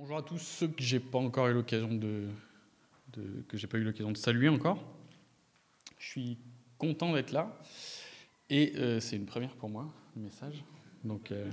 Bonjour 0.00 0.16
à 0.16 0.22
tous 0.22 0.38
ceux 0.38 0.68
que 0.68 0.82
j'ai 0.82 0.98
pas 0.98 1.18
encore 1.18 1.48
eu 1.48 1.52
l'occasion 1.52 1.94
de, 1.94 2.30
que 3.48 3.58
j'ai 3.58 3.66
pas 3.66 3.76
eu 3.76 3.84
l'occasion 3.84 4.10
de 4.10 4.16
saluer 4.16 4.48
encore. 4.48 4.82
Je 5.98 6.08
suis 6.08 6.38
content 6.78 7.12
d'être 7.12 7.32
là 7.32 7.54
et 8.48 8.72
euh, 8.76 8.98
c'est 8.98 9.16
une 9.16 9.26
première 9.26 9.54
pour 9.56 9.68
moi, 9.68 9.92
le 10.16 10.22
message. 10.22 10.64
Donc, 11.04 11.30
euh, 11.30 11.50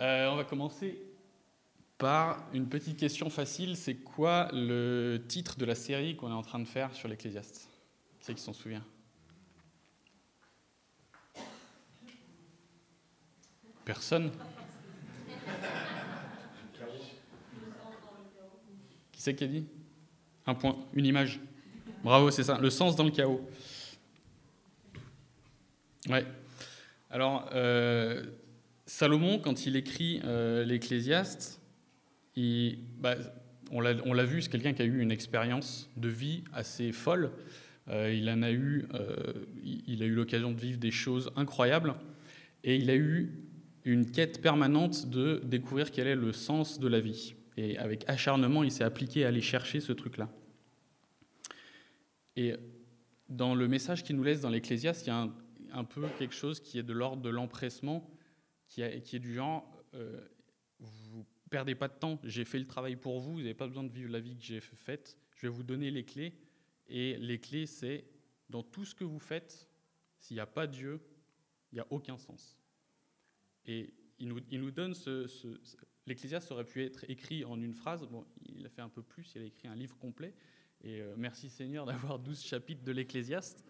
euh, 0.00 0.30
on 0.30 0.34
va 0.34 0.42
commencer 0.42 1.00
par 1.96 2.48
une 2.52 2.68
petite 2.68 2.96
question 2.96 3.30
facile. 3.30 3.76
C'est 3.76 3.98
quoi 3.98 4.48
le 4.52 5.22
titre 5.28 5.56
de 5.58 5.64
la 5.64 5.76
série 5.76 6.16
qu'on 6.16 6.30
est 6.30 6.34
en 6.34 6.42
train 6.42 6.58
de 6.58 6.66
faire 6.66 6.92
sur 6.92 7.06
l'Ecclésiaste? 7.06 7.70
C'est 8.18 8.34
qui 8.34 8.42
s'en 8.42 8.52
souvient 8.52 8.84
Personne 13.84 14.32
Qui 19.34 19.48
dit? 19.48 19.64
Un 20.46 20.54
point, 20.54 20.76
une 20.94 21.06
image. 21.06 21.40
Bravo, 22.02 22.30
c'est 22.30 22.44
ça, 22.44 22.58
le 22.58 22.70
sens 22.70 22.96
dans 22.96 23.04
le 23.04 23.10
chaos. 23.10 23.46
Ouais. 26.08 26.24
Alors, 27.10 27.48
euh, 27.54 28.24
Salomon, 28.86 29.38
quand 29.38 29.66
il 29.66 29.76
écrit 29.76 30.20
euh, 30.24 30.64
l'Ecclésiaste, 30.64 31.60
bah, 32.98 33.16
on 33.72 33.80
l'a 33.80 34.24
vu, 34.24 34.42
c'est 34.42 34.50
quelqu'un 34.50 34.72
qui 34.72 34.82
a 34.82 34.84
eu 34.84 35.00
une 35.00 35.10
expérience 35.10 35.90
de 35.96 36.08
vie 36.08 36.44
assez 36.52 36.92
folle. 36.92 37.32
Euh, 37.88 38.14
il 38.14 38.30
en 38.30 38.42
a 38.42 38.52
eu, 38.52 38.86
il 39.64 40.02
a 40.02 40.06
eu 40.06 40.14
l'occasion 40.14 40.52
de 40.52 40.60
vivre 40.60 40.78
des 40.78 40.90
choses 40.90 41.30
incroyables, 41.34 41.94
et 42.62 42.76
il 42.76 42.90
a 42.90 42.94
eu 42.94 43.32
une 43.84 44.10
quête 44.10 44.40
permanente 44.40 45.08
de 45.08 45.42
découvrir 45.44 45.90
quel 45.90 46.06
est 46.06 46.14
le 46.14 46.32
sens 46.32 46.78
de 46.78 46.86
la 46.86 47.00
vie. 47.00 47.34
Et 47.58 47.76
avec 47.76 48.08
acharnement, 48.08 48.62
il 48.62 48.70
s'est 48.70 48.84
appliqué 48.84 49.24
à 49.24 49.28
aller 49.28 49.40
chercher 49.40 49.80
ce 49.80 49.92
truc-là. 49.92 50.30
Et 52.36 52.54
dans 53.28 53.56
le 53.56 53.66
message 53.66 54.04
qu'il 54.04 54.14
nous 54.14 54.22
laisse 54.22 54.40
dans 54.40 54.48
l'Ecclésiaste, 54.48 55.06
il 55.06 55.08
y 55.08 55.12
a 55.12 55.28
un, 55.72 55.84
peu 55.84 56.06
quelque 56.20 56.36
chose 56.36 56.60
qui 56.60 56.78
est 56.78 56.84
de 56.84 56.92
l'ordre 56.92 57.20
de 57.20 57.28
l'empressement, 57.28 58.08
qui, 58.68 58.80
est 58.82 59.18
du 59.18 59.34
genre, 59.34 59.68
euh, 59.94 60.20
vous 60.78 61.26
perdez 61.50 61.74
pas 61.74 61.88
de 61.88 61.94
temps, 61.94 62.20
j'ai 62.22 62.44
fait 62.44 62.60
le 62.60 62.66
travail 62.68 62.94
pour 62.94 63.18
vous, 63.18 63.32
vous 63.32 63.38
n'avez 63.40 63.54
pas 63.54 63.66
besoin 63.66 63.82
de 63.82 63.92
vivre 63.92 64.12
la 64.12 64.20
vie 64.20 64.36
que 64.36 64.44
j'ai 64.44 64.60
faite, 64.60 65.18
je 65.34 65.48
vais 65.48 65.52
vous 65.52 65.64
donner 65.64 65.90
les 65.90 66.04
clés. 66.04 66.34
Et 66.86 67.16
les 67.16 67.40
clés, 67.40 67.66
c'est 67.66 68.04
dans 68.48 68.62
tout 68.62 68.84
ce 68.84 68.94
que 68.94 69.02
vous 69.02 69.18
faites, 69.18 69.68
s'il 70.20 70.36
n'y 70.36 70.40
a 70.40 70.46
pas 70.46 70.68
Dieu, 70.68 71.00
il 71.72 71.74
n'y 71.74 71.80
a 71.80 71.86
aucun 71.90 72.18
sens. 72.18 72.56
Et 73.66 73.92
il 74.20 74.28
nous 74.28 74.70
donne 74.70 74.94
ce, 74.94 75.26
L'Ecclésiaste 76.08 76.50
aurait 76.52 76.64
pu 76.64 76.82
être 76.82 77.04
écrit 77.10 77.44
en 77.44 77.60
une 77.60 77.74
phrase. 77.74 78.02
Bon, 78.08 78.24
il 78.46 78.64
a 78.64 78.70
fait 78.70 78.80
un 78.80 78.88
peu 78.88 79.02
plus, 79.02 79.30
il 79.34 79.42
a 79.42 79.44
écrit 79.44 79.68
un 79.68 79.74
livre 79.74 79.94
complet. 79.98 80.34
Et 80.82 81.02
euh, 81.02 81.14
merci 81.18 81.50
Seigneur 81.50 81.84
d'avoir 81.84 82.18
12 82.18 82.42
chapitres 82.42 82.82
de 82.82 82.92
l'Ecclésiaste. 82.92 83.62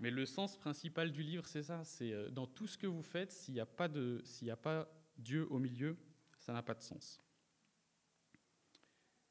Mais 0.00 0.10
le 0.10 0.26
sens 0.26 0.58
principal 0.58 1.12
du 1.12 1.22
livre, 1.22 1.46
c'est 1.46 1.62
ça. 1.62 1.82
C'est 1.82 2.12
euh, 2.12 2.28
dans 2.28 2.46
tout 2.46 2.66
ce 2.66 2.76
que 2.76 2.86
vous 2.86 3.02
faites, 3.02 3.32
s'il 3.32 3.54
n'y 3.54 3.60
a, 3.60 3.64
pas 3.64 3.88
a 3.88 4.56
pas 4.56 4.86
Dieu 5.16 5.46
au 5.50 5.58
milieu, 5.58 5.96
ça 6.38 6.52
n'a 6.52 6.62
pas 6.62 6.74
de 6.74 6.82
sens. 6.82 7.22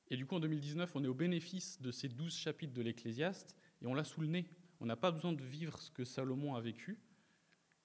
Et 0.08 0.18
du 0.18 0.26
coup, 0.26 0.34
en 0.34 0.40
2019, 0.40 0.96
on 0.96 1.04
est 1.04 1.08
au 1.08 1.14
bénéfice 1.14 1.80
de 1.80 1.92
ces 1.92 2.10
12 2.10 2.36
chapitres 2.36 2.74
de 2.74 2.82
l'Ecclésiaste 2.82 3.56
et 3.84 3.86
on 3.86 3.94
l'a 3.94 4.04
sous 4.04 4.22
le 4.22 4.28
nez. 4.28 4.50
On 4.80 4.88
n'a 4.88 4.96
pas 4.96 5.12
besoin 5.12 5.34
de 5.34 5.44
vivre 5.44 5.80
ce 5.80 5.92
que 5.92 6.04
Salomon 6.04 6.56
a 6.56 6.62
vécu 6.62 6.98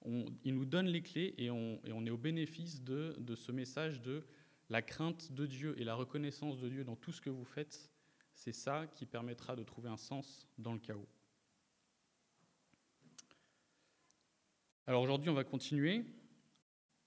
il 0.05 0.55
nous 0.55 0.65
donne 0.65 0.87
les 0.87 1.01
clés 1.01 1.33
et 1.37 1.49
on, 1.51 2.05
est 2.05 2.09
au 2.09 2.17
bénéfice 2.17 2.83
de, 2.83 3.15
ce 3.35 3.51
message 3.51 4.01
de 4.01 4.23
la 4.69 4.81
crainte 4.81 5.31
de 5.31 5.45
Dieu 5.45 5.75
et 5.79 5.83
la 5.83 5.95
reconnaissance 5.95 6.59
de 6.59 6.69
Dieu 6.69 6.83
dans 6.83 6.95
tout 6.95 7.11
ce 7.11 7.21
que 7.21 7.29
vous 7.29 7.45
faites. 7.45 7.91
C'est 8.33 8.53
ça 8.53 8.87
qui 8.87 9.05
permettra 9.05 9.55
de 9.55 9.63
trouver 9.63 9.89
un 9.89 9.97
sens 9.97 10.47
dans 10.57 10.73
le 10.73 10.79
chaos. 10.79 11.07
Alors 14.87 15.03
aujourd'hui, 15.03 15.29
on 15.29 15.35
va 15.35 15.43
continuer. 15.43 16.03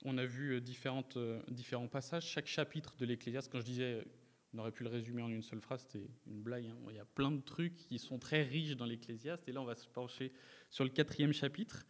On 0.05 0.19
a 0.19 0.27
vu 0.27 0.61
différentes, 0.61 1.19
différents 1.49 1.89
passages. 1.89 2.27
Chaque 2.27 2.47
chapitre 2.47 2.95
de 2.97 3.07
l'Ecclésiaste, 3.07 3.51
quand 3.51 3.61
je 3.61 3.65
disais 3.65 4.05
on 4.55 4.59
aurait 4.59 4.71
pu 4.71 4.85
le 4.85 4.91
résumer 4.91 5.23
en 5.23 5.31
une 5.31 5.43
seule 5.43 5.61
phrase, 5.61 5.83
c'était 5.83 6.09
une 6.27 6.41
blague. 6.41 6.67
Hein. 6.67 6.77
Il 6.91 6.97
y 6.97 7.01
a 7.01 7.05
plein 7.05 7.33
de 7.33 7.41
trucs 7.41 7.75
qui 7.75 7.99
sont 7.99 8.21
très 8.21 8.43
riches 8.43 8.77
dans 8.77 8.87
l'Ecclésiaste. 8.87 9.49
Et 9.49 9.53
là, 9.53 9.61
on 9.61 9.65
va 9.65 9.75
se 9.75 9.89
pencher 9.89 10.33
sur 10.71 10.85
le 10.85 10.91
quatrième 10.91 11.33
chapitre 11.33 11.85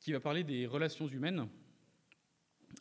qui 0.00 0.12
va 0.12 0.20
parler 0.20 0.44
des 0.44 0.66
relations 0.66 1.06
humaines. 1.06 1.48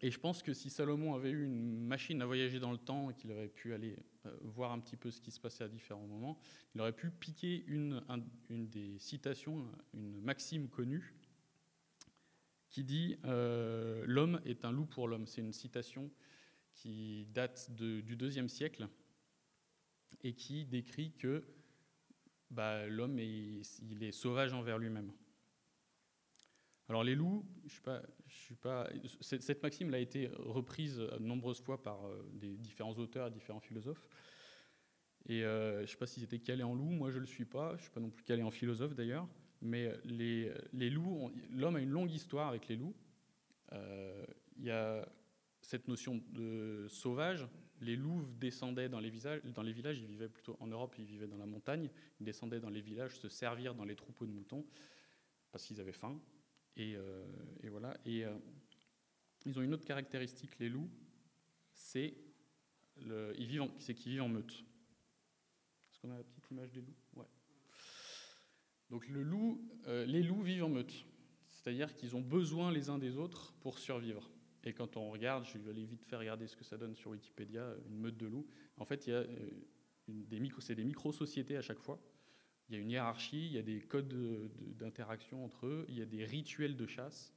Et 0.01 0.11
je 0.11 0.19
pense 0.19 0.43
que 0.43 0.53
si 0.53 0.69
Salomon 0.69 1.15
avait 1.15 1.31
eu 1.31 1.45
une 1.45 1.85
machine 1.85 2.21
à 2.21 2.25
voyager 2.25 2.59
dans 2.59 2.71
le 2.71 2.77
temps 2.77 3.09
et 3.09 3.15
qu'il 3.15 3.31
aurait 3.31 3.47
pu 3.47 3.73
aller 3.73 3.97
euh, 4.25 4.37
voir 4.43 4.71
un 4.71 4.79
petit 4.79 4.97
peu 4.97 5.09
ce 5.09 5.21
qui 5.21 5.31
se 5.31 5.39
passait 5.39 5.63
à 5.63 5.67
différents 5.67 6.05
moments, 6.05 6.37
il 6.75 6.81
aurait 6.81 6.93
pu 6.93 7.09
piquer 7.09 7.63
une, 7.67 8.03
des 8.49 8.99
citations, 8.99 9.65
une 9.93 10.21
maxime 10.21 10.69
connue, 10.69 11.15
qui 12.69 12.83
dit 12.83 13.17
euh, 13.25 14.03
L'homme 14.05 14.39
est 14.45 14.65
un 14.65 14.71
loup 14.71 14.85
pour 14.85 15.07
l'homme. 15.07 15.25
C'est 15.25 15.41
une 15.41 15.53
citation 15.53 16.11
qui 16.73 17.25
date 17.33 17.71
du 17.71 18.15
deuxième 18.15 18.49
siècle 18.49 18.87
et 20.21 20.33
qui 20.33 20.65
décrit 20.65 21.13
que 21.13 21.43
bah, 22.51 22.85
l'homme 22.85 23.17
est, 23.17 23.61
est 24.01 24.11
sauvage 24.11 24.53
envers 24.53 24.77
lui-même. 24.77 25.11
Alors 26.89 27.03
les 27.03 27.15
loups, 27.15 27.45
je 27.65 27.73
suis 27.73 27.81
pas, 27.81 28.01
je 28.27 28.35
suis 28.35 28.55
pas, 28.55 28.89
cette 29.19 29.61
maxime 29.61 29.93
a 29.93 29.99
été 29.99 30.29
reprise 30.37 30.97
de 30.97 31.19
nombreuses 31.19 31.61
fois 31.61 31.81
par 31.81 32.05
euh, 32.05 32.29
des 32.33 32.55
différents 32.55 32.93
auteurs 32.93 33.29
différents 33.29 33.59
philosophes. 33.59 34.07
Et 35.27 35.43
euh, 35.43 35.77
je 35.77 35.81
ne 35.81 35.85
sais 35.87 35.97
pas 35.97 36.07
s'ils 36.07 36.23
étaient 36.23 36.39
calés 36.39 36.63
en 36.63 36.73
loups, 36.73 36.89
moi 36.89 37.11
je 37.11 37.15
ne 37.15 37.21
le 37.21 37.25
suis 37.25 37.43
pas, 37.43 37.71
je 37.71 37.75
ne 37.75 37.81
suis 37.81 37.91
pas 37.91 37.99
non 37.99 38.09
plus 38.09 38.23
calé 38.23 38.41
en 38.41 38.51
philosophe 38.51 38.95
d'ailleurs, 38.95 39.27
mais 39.61 39.91
les, 40.05 40.89
loups, 40.89 41.29
l'homme 41.51 41.75
a 41.75 41.81
une 41.81 41.89
longue 41.89 42.11
histoire 42.11 42.47
avec 42.47 42.69
les 42.69 42.77
loups. 42.77 42.95
Euh, 43.73 44.25
il 44.57 44.65
y 44.65 44.71
a 44.71 45.05
cette 45.61 45.89
notion 45.89 46.21
de 46.29 46.87
sauvage. 46.87 47.45
Les 47.81 47.97
loups 47.97 48.25
descendaient 48.39 48.87
dans 48.87 49.01
les, 49.01 49.09
villages, 49.09 49.41
dans 49.43 49.61
les 49.61 49.73
villages, 49.73 49.99
ils 49.99 50.07
vivaient 50.07 50.29
plutôt 50.29 50.55
en 50.61 50.67
Europe, 50.67 50.95
ils 50.97 51.05
vivaient 51.05 51.27
dans 51.27 51.37
la 51.37 51.45
montagne, 51.45 51.89
ils 52.19 52.25
descendaient 52.25 52.61
dans 52.61 52.69
les 52.69 52.81
villages 52.81 53.19
se 53.19 53.27
servir 53.27 53.75
dans 53.75 53.83
les 53.83 53.95
troupeaux 53.95 54.25
de 54.25 54.31
moutons 54.31 54.65
parce 55.51 55.65
qu'ils 55.65 55.79
avaient 55.81 55.91
faim. 55.91 56.19
Euh, 56.79 57.25
et, 57.63 57.69
voilà. 57.69 57.97
Et 58.05 58.25
euh, 58.25 58.33
ils 59.45 59.57
ont 59.57 59.61
une 59.61 59.73
autre 59.73 59.85
caractéristique, 59.85 60.57
les 60.59 60.69
loups, 60.69 60.89
c'est 61.73 62.13
qu'ils 62.95 63.47
vivent, 63.47 64.21
en, 64.21 64.29
meute. 64.29 64.63
Est-ce 65.89 65.99
qu'on 65.99 66.11
a 66.11 66.17
la 66.17 66.23
petite 66.23 66.49
image 66.51 66.71
des 66.71 66.81
loups? 66.81 66.95
Ouais. 67.15 67.25
Donc 68.89 69.07
euh, 69.09 70.05
les 70.05 70.23
loups 70.23 70.41
vivent 70.41 70.63
en 70.63 70.69
meute, 70.69 71.05
c'est-à-dire 71.49 71.93
qu'ils 71.95 72.15
ont 72.15 72.21
besoin 72.21 72.71
les 72.71 72.89
uns 72.89 72.97
des 72.97 73.17
autres 73.17 73.53
pour 73.59 73.79
survivre. 73.79 74.29
Et 74.63 74.73
quand 74.73 74.97
on 74.97 75.11
regarde, 75.11 75.45
je 75.45 75.57
vais 75.57 75.69
aller 75.69 75.85
vite 75.85 76.03
faire 76.03 76.19
regarder 76.19 76.47
ce 76.47 76.55
que 76.55 76.63
ça 76.63 76.77
donne 76.77 76.95
sur 76.95 77.11
Wikipédia, 77.11 77.75
une 77.87 77.99
meute 77.99 78.17
de 78.17 78.27
loups. 78.27 78.47
En 78.77 78.85
fait, 78.85 79.07
il 79.07 79.13
c'est 80.59 80.75
des 80.75 80.83
micro-sociétés 80.83 81.57
à 81.57 81.61
chaque 81.61 81.79
fois. 81.79 81.99
Il 82.69 82.75
y 82.75 82.77
a 82.77 82.81
une 82.81 82.91
hiérarchie, 82.91 83.45
il 83.45 83.53
y 83.53 83.57
a 83.57 83.61
des 83.61 83.79
codes 83.79 84.13
d'interaction 84.77 85.45
entre 85.45 85.67
eux, 85.67 85.85
il 85.89 85.97
y 85.97 86.01
a 86.01 86.05
des 86.05 86.25
rituels 86.25 86.75
de 86.75 86.85
chasse. 86.85 87.33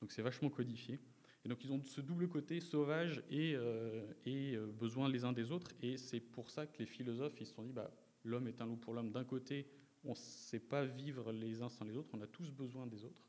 Donc 0.00 0.12
c'est 0.12 0.22
vachement 0.22 0.48
codifié. 0.48 0.98
Et 1.44 1.48
donc 1.48 1.64
ils 1.64 1.72
ont 1.72 1.82
ce 1.82 2.00
double 2.00 2.28
côté 2.28 2.60
sauvage 2.60 3.22
et, 3.30 3.54
euh, 3.54 4.06
euh, 4.26 4.66
besoin 4.66 5.08
les 5.08 5.24
uns 5.24 5.32
des 5.32 5.50
autres. 5.50 5.72
Et 5.82 5.96
c'est 5.96 6.20
pour 6.20 6.50
ça 6.50 6.66
que 6.66 6.78
les 6.78 6.86
philosophes 6.86 7.40
ils 7.40 7.46
se 7.46 7.54
sont 7.54 7.62
dit 7.62 7.72
bah, 7.72 7.90
l'homme 8.24 8.48
est 8.48 8.60
un 8.60 8.66
loup 8.66 8.76
pour 8.76 8.94
l'homme. 8.94 9.10
D'un 9.10 9.24
côté, 9.24 9.66
on 10.04 10.10
ne 10.10 10.14
sait 10.14 10.60
pas 10.60 10.84
vivre 10.84 11.32
les 11.32 11.62
uns 11.62 11.68
sans 11.68 11.84
les 11.84 11.96
autres, 11.96 12.10
on 12.12 12.20
a 12.20 12.26
tous 12.26 12.50
besoin 12.50 12.86
des 12.86 13.04
autres. 13.04 13.28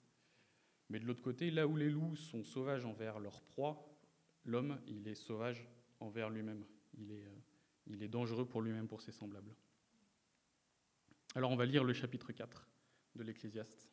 Mais 0.90 1.00
de 1.00 1.06
l'autre 1.06 1.24
côté, 1.24 1.50
là 1.50 1.68
où 1.68 1.76
les 1.76 1.90
loups 1.90 2.16
sont 2.16 2.44
sauvages 2.44 2.86
envers 2.86 3.20
leur 3.20 3.42
proie, 3.42 3.84
l'homme, 4.46 4.80
il 4.88 5.08
est 5.08 5.16
sauvage 5.16 5.68
envers 6.00 6.30
lui-même. 6.30 6.66
Il 6.98 7.12
est, 7.12 7.26
euh, 7.26 7.40
il 7.88 8.04
est 8.04 8.08
dangereux 8.08 8.46
pour 8.46 8.62
lui-même, 8.62 8.88
pour 8.88 9.02
ses 9.02 9.12
semblables. 9.12 9.54
Alors 11.36 11.50
on 11.50 11.56
va 11.56 11.66
lire 11.66 11.84
le 11.84 11.94
chapitre 11.94 12.32
4 12.32 12.68
de 13.16 13.24
l'Ecclésiaste. 13.24 13.90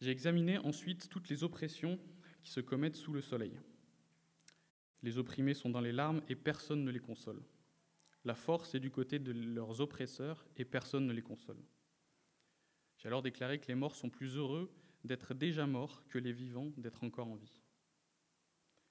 J'ai 0.00 0.10
examiné 0.10 0.58
ensuite 0.58 1.08
toutes 1.08 1.28
les 1.28 1.44
oppressions 1.44 2.00
qui 2.42 2.50
se 2.50 2.58
commettent 2.58 2.96
sous 2.96 3.12
le 3.12 3.20
soleil. 3.20 3.60
Les 5.04 5.16
opprimés 5.16 5.54
sont 5.54 5.70
dans 5.70 5.80
les 5.80 5.92
larmes 5.92 6.22
et 6.28 6.34
personne 6.34 6.84
ne 6.84 6.90
les 6.90 6.98
console. 6.98 7.40
La 8.24 8.34
force 8.34 8.74
est 8.74 8.80
du 8.80 8.90
côté 8.90 9.20
de 9.20 9.30
leurs 9.30 9.80
oppresseurs 9.80 10.44
et 10.56 10.64
personne 10.64 11.06
ne 11.06 11.12
les 11.12 11.22
console. 11.22 11.62
J'ai 12.98 13.06
alors 13.06 13.22
déclaré 13.22 13.60
que 13.60 13.68
les 13.68 13.76
morts 13.76 13.94
sont 13.94 14.10
plus 14.10 14.36
heureux 14.36 14.72
d'être 15.04 15.34
déjà 15.34 15.68
morts 15.68 16.04
que 16.08 16.18
les 16.18 16.32
vivants 16.32 16.72
d'être 16.76 17.04
encore 17.04 17.28
en 17.28 17.36
vie. 17.36 17.62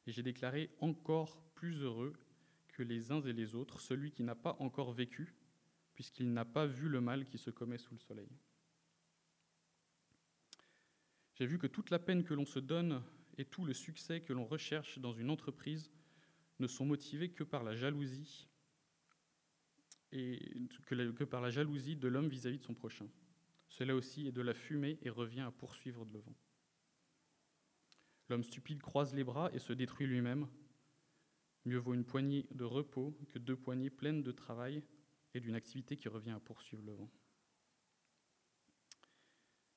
Et 0.08 0.14
j'ai 0.14 0.24
déclaré 0.24 0.70
encore 0.80 1.42
plus 1.56 1.82
heureux 1.82 2.14
que 2.72 2.84
les 2.84 3.12
uns 3.12 3.22
et 3.22 3.34
les 3.34 3.56
autres 3.56 3.82
celui 3.82 4.12
qui 4.12 4.24
n'a 4.24 4.36
pas 4.36 4.56
encore 4.60 4.92
vécu, 4.92 5.36
puisqu'il 5.94 6.34
n'a 6.34 6.46
pas 6.46 6.66
vu 6.66 6.90
le 6.90 7.02
mal 7.02 7.26
qui 7.26 7.38
se 7.38 7.50
commet 7.50 7.78
sous 7.78 7.94
le 7.94 8.00
soleil. 8.00 8.30
J'ai 11.36 11.46
vu 11.46 11.58
que 11.58 11.68
toute 11.68 11.90
la 11.90 12.00
peine 12.00 12.24
que 12.24 12.34
l'on 12.34 12.46
se 12.46 12.60
donne 12.60 13.04
et 13.38 13.46
tout 13.46 13.66
le 13.66 13.74
succès 13.74 14.22
que 14.22 14.34
l'on 14.34 14.46
recherche 14.46 15.00
dans 15.00 15.14
une 15.14 15.30
entreprise 15.30 15.92
ne 16.60 16.68
sont 16.68 16.86
motivés 16.86 17.32
que 17.32 17.44
par 17.44 17.64
la 17.64 17.76
jalousie 17.76 18.48
et 20.12 20.68
que, 20.86 21.24
par 21.24 21.42
la 21.42 21.50
jalousie 21.50 21.96
de 21.96 22.08
l'homme 22.08 22.30
vis-à-vis 22.30 22.60
de 22.60 22.64
son 22.64 22.74
prochain. 22.74 23.08
Cela 23.70 23.96
aussi 23.96 24.28
est 24.28 24.32
de 24.32 24.42
la 24.42 24.54
fumée 24.54 25.00
et 25.02 25.10
revient 25.10 25.42
à 25.42 25.52
poursuivre 25.52 26.06
de 26.06 26.14
le 26.14 26.20
vent. 26.20 26.36
L'homme 28.30 28.44
stupide 28.44 28.82
croise 28.82 29.14
les 29.14 29.24
bras 29.24 29.50
et 29.54 29.60
se 29.60 29.74
détruit 29.74 30.08
lui-même. 30.08 30.48
Mieux 31.66 31.78
vaut 31.78 31.94
une 31.94 32.06
poignée 32.06 32.48
de 32.52 32.64
repos 32.64 33.16
que 33.30 33.40
deux 33.40 33.56
poignées 33.56 33.90
pleines 33.90 34.24
de 34.24 34.32
travail 34.32 34.84
et 35.34 35.40
d'une 35.40 35.56
activité 35.56 35.96
qui 35.96 36.10
revient 36.10 36.32
à 36.32 36.40
poursuivre 36.40 36.84
le 36.84 36.94
vent. 36.94 37.10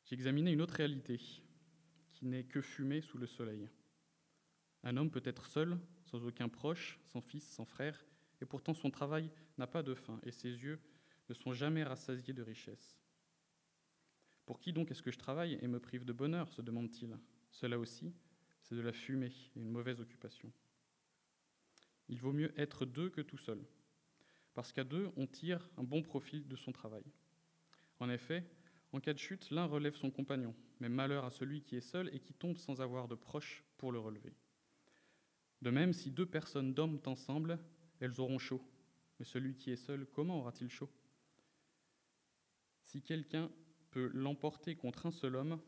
J'ai 0.05 0.15
examiné 0.15 0.53
une 0.53 0.63
autre 0.63 0.75
réalité 0.75 1.19
qui 2.13 2.27
n'est 2.27 2.45
que 2.45 2.61
fumée 2.61 3.01
sous 3.01 3.19
le 3.19 3.27
soleil. 3.27 3.69
Un 4.83 4.97
homme 4.97 5.11
peut 5.11 5.23
être 5.25 5.47
seul, 5.47 5.79
sans 6.05 6.25
aucun 6.25 6.49
proche, 6.49 7.01
sans 7.05 7.21
fils, 7.21 7.45
sans 7.49 7.65
frère, 7.65 8.05
et 8.41 8.47
pourtant 8.47 8.75
son 8.75 8.91
travail 8.91 9.31
n'a 9.57 9.67
pas 9.67 9.83
de 9.83 9.95
fin, 9.95 10.21
et 10.23 10.31
ses 10.31 10.51
yeux 10.51 10.81
ne 11.29 11.35
sont 11.35 11.53
jamais 11.53 11.83
rassasiés 11.83 12.35
de 12.35 12.43
richesses. 12.43 12.99
Pour 14.45 14.61
qui 14.61 14.73
donc 14.73 14.91
est-ce 14.91 15.03
que 15.03 15.11
je 15.11 15.19
travaille 15.19 15.59
et 15.63 15.69
me 15.69 15.81
prive 15.81 16.05
de 16.05 16.13
bonheur 16.13 16.51
se 16.51 16.61
demande-t-il. 16.61 17.19
Cela 17.51 17.79
aussi, 17.79 18.13
c'est 18.61 18.75
de 18.75 18.83
la 18.83 18.93
fumée 18.93 19.33
et 19.57 19.61
une 19.61 19.71
mauvaise 19.71 20.01
occupation. 20.01 20.53
Il 22.09 22.21
vaut 22.21 22.33
mieux 22.33 22.53
être 22.61 22.85
deux 22.85 23.11
que 23.11 23.21
tout 23.21 23.39
seul, 23.39 23.65
parce 24.55 24.73
qu'à 24.73 24.85
deux, 24.85 25.11
on 25.17 25.27
tire 25.27 25.69
un 25.77 25.85
bon 25.85 26.03
profit 26.03 26.45
de 26.45 26.56
son 26.56 26.73
travail. 26.73 27.05
En 28.01 28.11
effet, 28.11 28.45
en 28.93 29.01
cas 29.01 29.12
de 29.12 29.19
chute, 29.19 29.51
l'un 29.51 29.65
relève 29.65 29.97
son 29.97 30.11
compagnon, 30.11 30.55
mais 30.81 30.89
malheur 30.89 31.25
à 31.25 31.31
celui 31.31 31.62
qui 31.62 31.77
est 31.77 31.81
seul 31.81 32.15
et 32.15 32.21
qui 32.21 32.35
tombe 32.35 32.59
sans 32.59 32.81
avoir 32.81 33.09
de 33.09 33.15
proche 33.15 33.65
pour 33.79 33.91
le 33.91 33.99
relever. 33.99 34.35
De 35.62 35.71
même, 35.71 35.93
si 35.93 36.11
deux 36.11 36.27
personnes 36.27 36.75
dorment 36.75 37.01
ensemble, 37.06 37.59
elles 38.01 38.21
auront 38.21 38.39
chaud. 38.39 38.62
Mais 39.19 39.25
celui 39.25 39.56
qui 39.56 39.71
est 39.71 39.77
seul, 39.77 40.06
comment 40.06 40.41
aura-t-il 40.41 40.71
chaud? 40.71 40.91
Si 42.83 43.03
quelqu'un 43.03 43.51
peut 43.91 44.11
l'emporter 44.12 44.77
contre 44.77 45.06
un 45.06 45.11
seul 45.11 45.37
homme, 45.37 45.61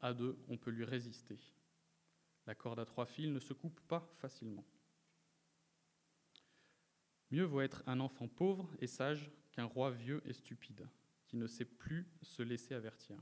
à 0.00 0.12
deux, 0.12 0.36
on 0.48 0.58
peut 0.58 0.70
lui 0.70 0.84
résister. 0.84 1.38
La 2.46 2.54
corde 2.54 2.80
à 2.80 2.84
trois 2.84 3.06
fils 3.06 3.28
ne 3.30 3.40
se 3.40 3.52
coupe 3.52 3.80
pas 3.82 4.12
facilement. 4.18 4.64
Mieux 7.32 7.44
vaut 7.44 7.62
être 7.62 7.82
un 7.86 7.98
enfant 8.00 8.28
pauvre 8.28 8.70
et 8.78 8.86
sage 8.86 9.30
qu'un 9.52 9.64
roi 9.64 9.90
vieux 9.90 10.20
et 10.26 10.34
stupide, 10.34 10.86
qui 11.26 11.38
ne 11.38 11.46
sait 11.46 11.64
plus 11.64 12.06
se 12.20 12.42
laisser 12.42 12.74
avertir. 12.74 13.16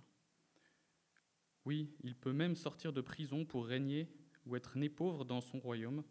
Oui, 1.64 1.94
il 2.02 2.16
peut 2.16 2.32
même 2.32 2.56
sortir 2.56 2.92
de 2.92 3.00
prison 3.00 3.44
pour 3.44 3.66
régner 3.66 4.08
ou 4.46 4.56
être 4.56 4.76
né 4.76 4.88
pauvre 4.88 5.24
dans 5.24 5.40
son 5.40 5.60
royaume. 5.60 6.02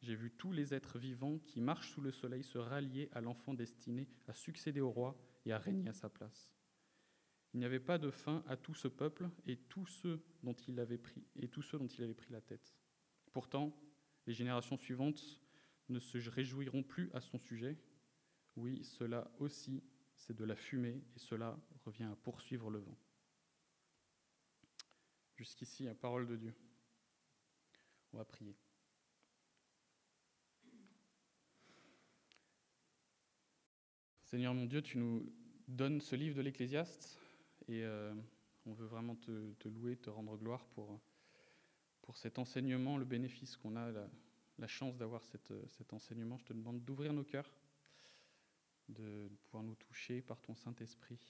J'ai 0.00 0.14
vu 0.14 0.30
tous 0.30 0.50
les 0.50 0.72
êtres 0.72 0.98
vivants 0.98 1.38
qui 1.40 1.60
marchent 1.60 1.92
sous 1.92 2.00
le 2.00 2.10
soleil 2.10 2.42
se 2.42 2.56
rallier 2.56 3.10
à 3.12 3.20
l'enfant 3.20 3.52
destiné 3.52 4.08
à 4.28 4.32
succéder 4.32 4.80
au 4.80 4.90
roi 4.90 5.14
et 5.44 5.52
à 5.52 5.58
régner 5.58 5.90
à 5.90 5.92
sa 5.92 6.08
place. 6.08 6.50
Il 7.52 7.60
n'y 7.60 7.66
avait 7.66 7.80
pas 7.80 7.98
de 7.98 8.10
fin 8.10 8.44
à 8.46 8.56
tout 8.56 8.74
ce 8.74 8.88
peuple 8.88 9.28
et 9.46 9.56
tous 9.56 9.86
ceux 9.86 10.22
dont 10.42 10.54
il 10.68 10.80
avait 10.80 10.98
pris 10.98 11.26
et 11.36 11.48
tous 11.48 11.62
ceux 11.62 11.78
dont 11.78 11.86
il 11.86 12.02
avait 12.02 12.14
pris 12.14 12.32
la 12.32 12.40
tête. 12.40 12.74
Pourtant, 13.32 13.78
les 14.26 14.32
générations 14.32 14.78
suivantes 14.78 15.40
ne 15.88 15.98
se 15.98 16.18
réjouiront 16.28 16.82
plus 16.82 17.10
à 17.12 17.20
son 17.20 17.38
sujet. 17.38 17.78
Oui, 18.56 18.82
cela 18.84 19.30
aussi, 19.38 19.82
c'est 20.16 20.36
de 20.36 20.44
la 20.44 20.56
fumée 20.56 21.02
et 21.14 21.18
cela 21.18 21.58
revient 21.84 22.04
à 22.04 22.16
poursuivre 22.16 22.70
le 22.70 22.78
vent. 22.78 22.96
Jusqu'ici, 25.36 25.84
la 25.84 25.94
parole 25.94 26.26
de 26.26 26.36
Dieu. 26.36 26.54
On 28.12 28.18
va 28.18 28.24
prier. 28.24 28.56
Seigneur 34.22 34.54
mon 34.54 34.66
Dieu, 34.66 34.82
tu 34.82 34.98
nous 34.98 35.32
donnes 35.68 36.00
ce 36.00 36.16
livre 36.16 36.36
de 36.36 36.42
l'Ecclésiaste 36.42 37.18
et 37.68 37.84
euh, 37.84 38.14
on 38.64 38.72
veut 38.72 38.86
vraiment 38.86 39.14
te, 39.14 39.68
louer, 39.68 39.96
te 39.96 40.10
rendre 40.10 40.36
gloire 40.36 40.64
pour, 40.66 41.00
cet 42.14 42.38
enseignement, 42.38 42.98
le 42.98 43.04
bénéfice 43.04 43.56
qu'on 43.56 43.76
a, 43.76 43.90
la, 43.90 44.08
chance 44.66 44.96
d'avoir 44.96 45.22
cet 45.24 45.92
enseignement. 45.92 46.38
Je 46.38 46.44
te 46.44 46.52
demande 46.52 46.82
d'ouvrir 46.82 47.12
nos 47.12 47.24
cœurs, 47.24 47.50
de 48.88 49.30
pouvoir 49.44 49.62
nous 49.62 49.74
toucher 49.74 50.22
par 50.22 50.40
ton 50.40 50.54
Saint-Esprit. 50.54 51.20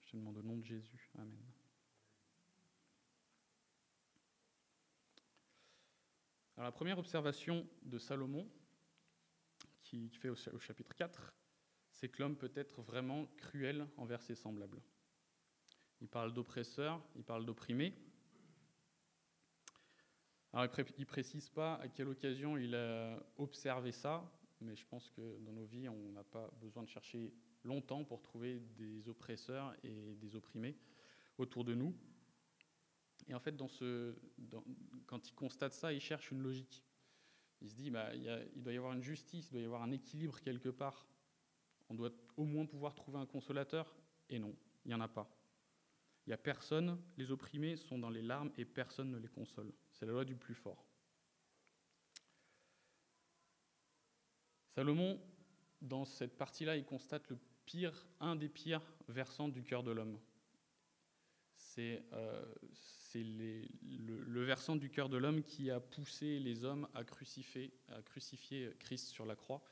Je 0.00 0.12
te 0.12 0.16
demande 0.16 0.38
au 0.38 0.42
nom 0.42 0.56
de 0.56 0.64
Jésus. 0.64 1.10
Amen. 1.18 1.42
Alors 6.56 6.68
la 6.68 6.72
première 6.72 6.98
observation 6.98 7.66
de 7.82 7.98
Salomon, 7.98 8.48
qui, 9.82 10.08
fait 10.10 10.28
au, 10.28 10.58
chapitre 10.58 10.94
4, 10.94 11.34
c'est 11.90 12.08
que 12.08 12.22
l'homme 12.22 12.36
peut 12.36 12.52
être 12.54 12.82
vraiment 12.82 13.26
cruel 13.36 13.86
envers 13.96 14.22
ses 14.22 14.34
semblables. 14.34 14.80
Il 16.00 16.08
parle 16.08 16.32
d'oppresseur, 16.32 17.02
il 17.16 17.24
parle 17.24 17.44
d'opprimé. 17.44 17.94
Alors 20.52 20.66
il 20.66 21.00
ne 21.00 21.04
précise 21.04 21.48
pas 21.48 21.76
à 21.76 21.88
quelle 21.88 22.08
occasion 22.08 22.58
il 22.58 22.74
a 22.74 23.18
observé 23.38 23.90
ça, 23.90 24.30
mais 24.60 24.76
je 24.76 24.84
pense 24.86 25.08
que 25.10 25.38
dans 25.40 25.52
nos 25.52 25.64
vies, 25.64 25.88
on 25.88 26.12
n'a 26.12 26.24
pas 26.24 26.50
besoin 26.60 26.82
de 26.82 26.88
chercher 26.88 27.32
longtemps 27.64 28.04
pour 28.04 28.20
trouver 28.20 28.60
des 28.76 29.08
oppresseurs 29.08 29.74
et 29.82 30.14
des 30.16 30.36
opprimés 30.36 30.76
autour 31.38 31.64
de 31.64 31.74
nous. 31.74 31.94
Et 33.28 33.34
en 33.34 33.40
fait, 33.40 33.56
quand 35.06 35.28
il 35.28 35.34
constate 35.34 35.72
ça, 35.72 35.92
il 35.92 36.00
cherche 36.00 36.30
une 36.30 36.42
logique. 36.42 36.84
Il 37.62 37.70
se 37.70 37.74
dit, 37.74 37.90
bah, 37.90 38.14
il, 38.14 38.50
il, 38.56 38.62
doit 38.62 38.72
y 38.72 38.76
avoir 38.76 38.92
une 38.92 39.02
justice, 39.02 39.48
il 39.48 39.52
doit 39.52 39.60
y 39.62 39.64
avoir 39.64 39.82
un 39.82 39.92
équilibre 39.92 40.38
quelque 40.40 40.68
part. 40.68 41.06
On 41.88 41.94
doit 41.94 42.10
au 42.36 42.44
moins 42.44 42.66
pouvoir 42.66 42.94
trouver 42.94 43.18
un 43.18 43.26
consolateur. 43.26 43.96
Et 44.28 44.38
non, 44.38 44.54
il 44.84 44.88
n'y 44.88 44.94
en 44.94 45.00
a 45.00 45.08
pas. 45.08 45.30
Il 46.26 46.30
n'y 46.30 46.34
a 46.34 46.38
personne, 46.38 47.00
les 47.16 47.30
opprimés 47.32 47.76
sont 47.76 47.98
dans 47.98 48.10
les 48.10 48.22
larmes 48.22 48.52
et 48.56 48.64
personne 48.64 49.10
ne 49.10 49.18
les 49.18 49.28
console. 49.28 49.72
C'est 49.90 50.06
la 50.06 50.12
loi 50.12 50.24
du 50.24 50.36
plus 50.36 50.54
fort. 50.54 50.86
Salomon, 54.74 55.20
dans 55.80 56.04
cette 56.04 56.38
partie-là, 56.38 56.76
il 56.76 56.84
constate 56.84 57.28
le 57.28 57.38
pire, 57.66 58.06
un 58.20 58.36
des 58.36 58.48
pires 58.48 58.82
versants 59.08 59.48
du 59.48 59.62
cœur 59.64 59.82
de 59.82 59.90
l'homme. 59.90 60.18
C'est 61.56 62.04
euh, 62.12 62.44
le, 63.14 64.44
versant 64.44 64.76
du 64.76 64.90
cœur 64.90 65.08
de 65.08 65.16
l'homme 65.16 65.42
qui 65.42 65.70
a 65.70 65.80
poussé 65.80 66.38
les 66.38 66.64
hommes 66.64 66.88
à 66.94 67.04
crucifier, 67.04 67.72
à 67.88 68.02
crucifier 68.02 68.70
Christ 68.78 69.08
sur 69.08 69.26
la 69.26 69.36
croix. 69.36 69.62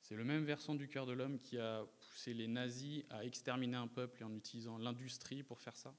C'est 0.00 0.14
le 0.14 0.24
même 0.24 0.44
versant 0.44 0.74
du 0.74 0.88
cœur 0.88 1.06
de 1.06 1.12
l'homme 1.12 1.38
qui 1.40 1.58
a 1.58 1.84
poussé 2.16 2.32
les 2.32 2.48
nazis 2.48 3.04
à 3.10 3.26
exterminer 3.26 3.76
un 3.76 3.88
peuple 3.88 4.24
en 4.24 4.34
utilisant 4.34 4.78
l'industrie 4.78 5.42
pour 5.42 5.60
faire 5.60 5.76
ça. 5.76 5.94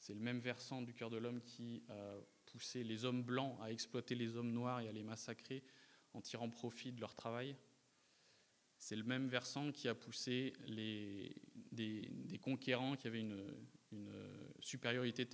C'est 0.00 0.12
le 0.14 0.18
même 0.18 0.40
versant 0.40 0.82
du 0.82 0.94
cœur 0.94 1.10
de 1.10 1.16
l'homme 1.16 1.40
qui 1.42 1.84
a 1.88 2.16
poussé 2.46 2.82
les 2.82 3.04
hommes 3.04 3.22
blancs 3.22 3.56
à 3.62 3.70
exploiter 3.70 4.16
les 4.16 4.36
hommes 4.36 4.50
noirs 4.50 4.80
et 4.80 4.88
à 4.88 4.92
les 4.92 5.04
massacrer 5.04 5.62
en 6.12 6.20
tirant 6.20 6.50
profit 6.50 6.90
de 6.90 7.00
leur 7.00 7.14
travail. 7.14 7.54
C'est 8.80 8.96
le 8.96 9.04
même 9.04 9.28
versant 9.28 9.70
qui 9.70 9.86
a 9.86 9.94
poussé 9.94 10.54
les, 10.66 11.36
des, 11.70 12.38
conquérants 12.42 12.96
qui 12.96 13.06
avaient 13.06 13.20
une, 13.20 13.40
une 13.92 14.12
supériorité 14.58 15.24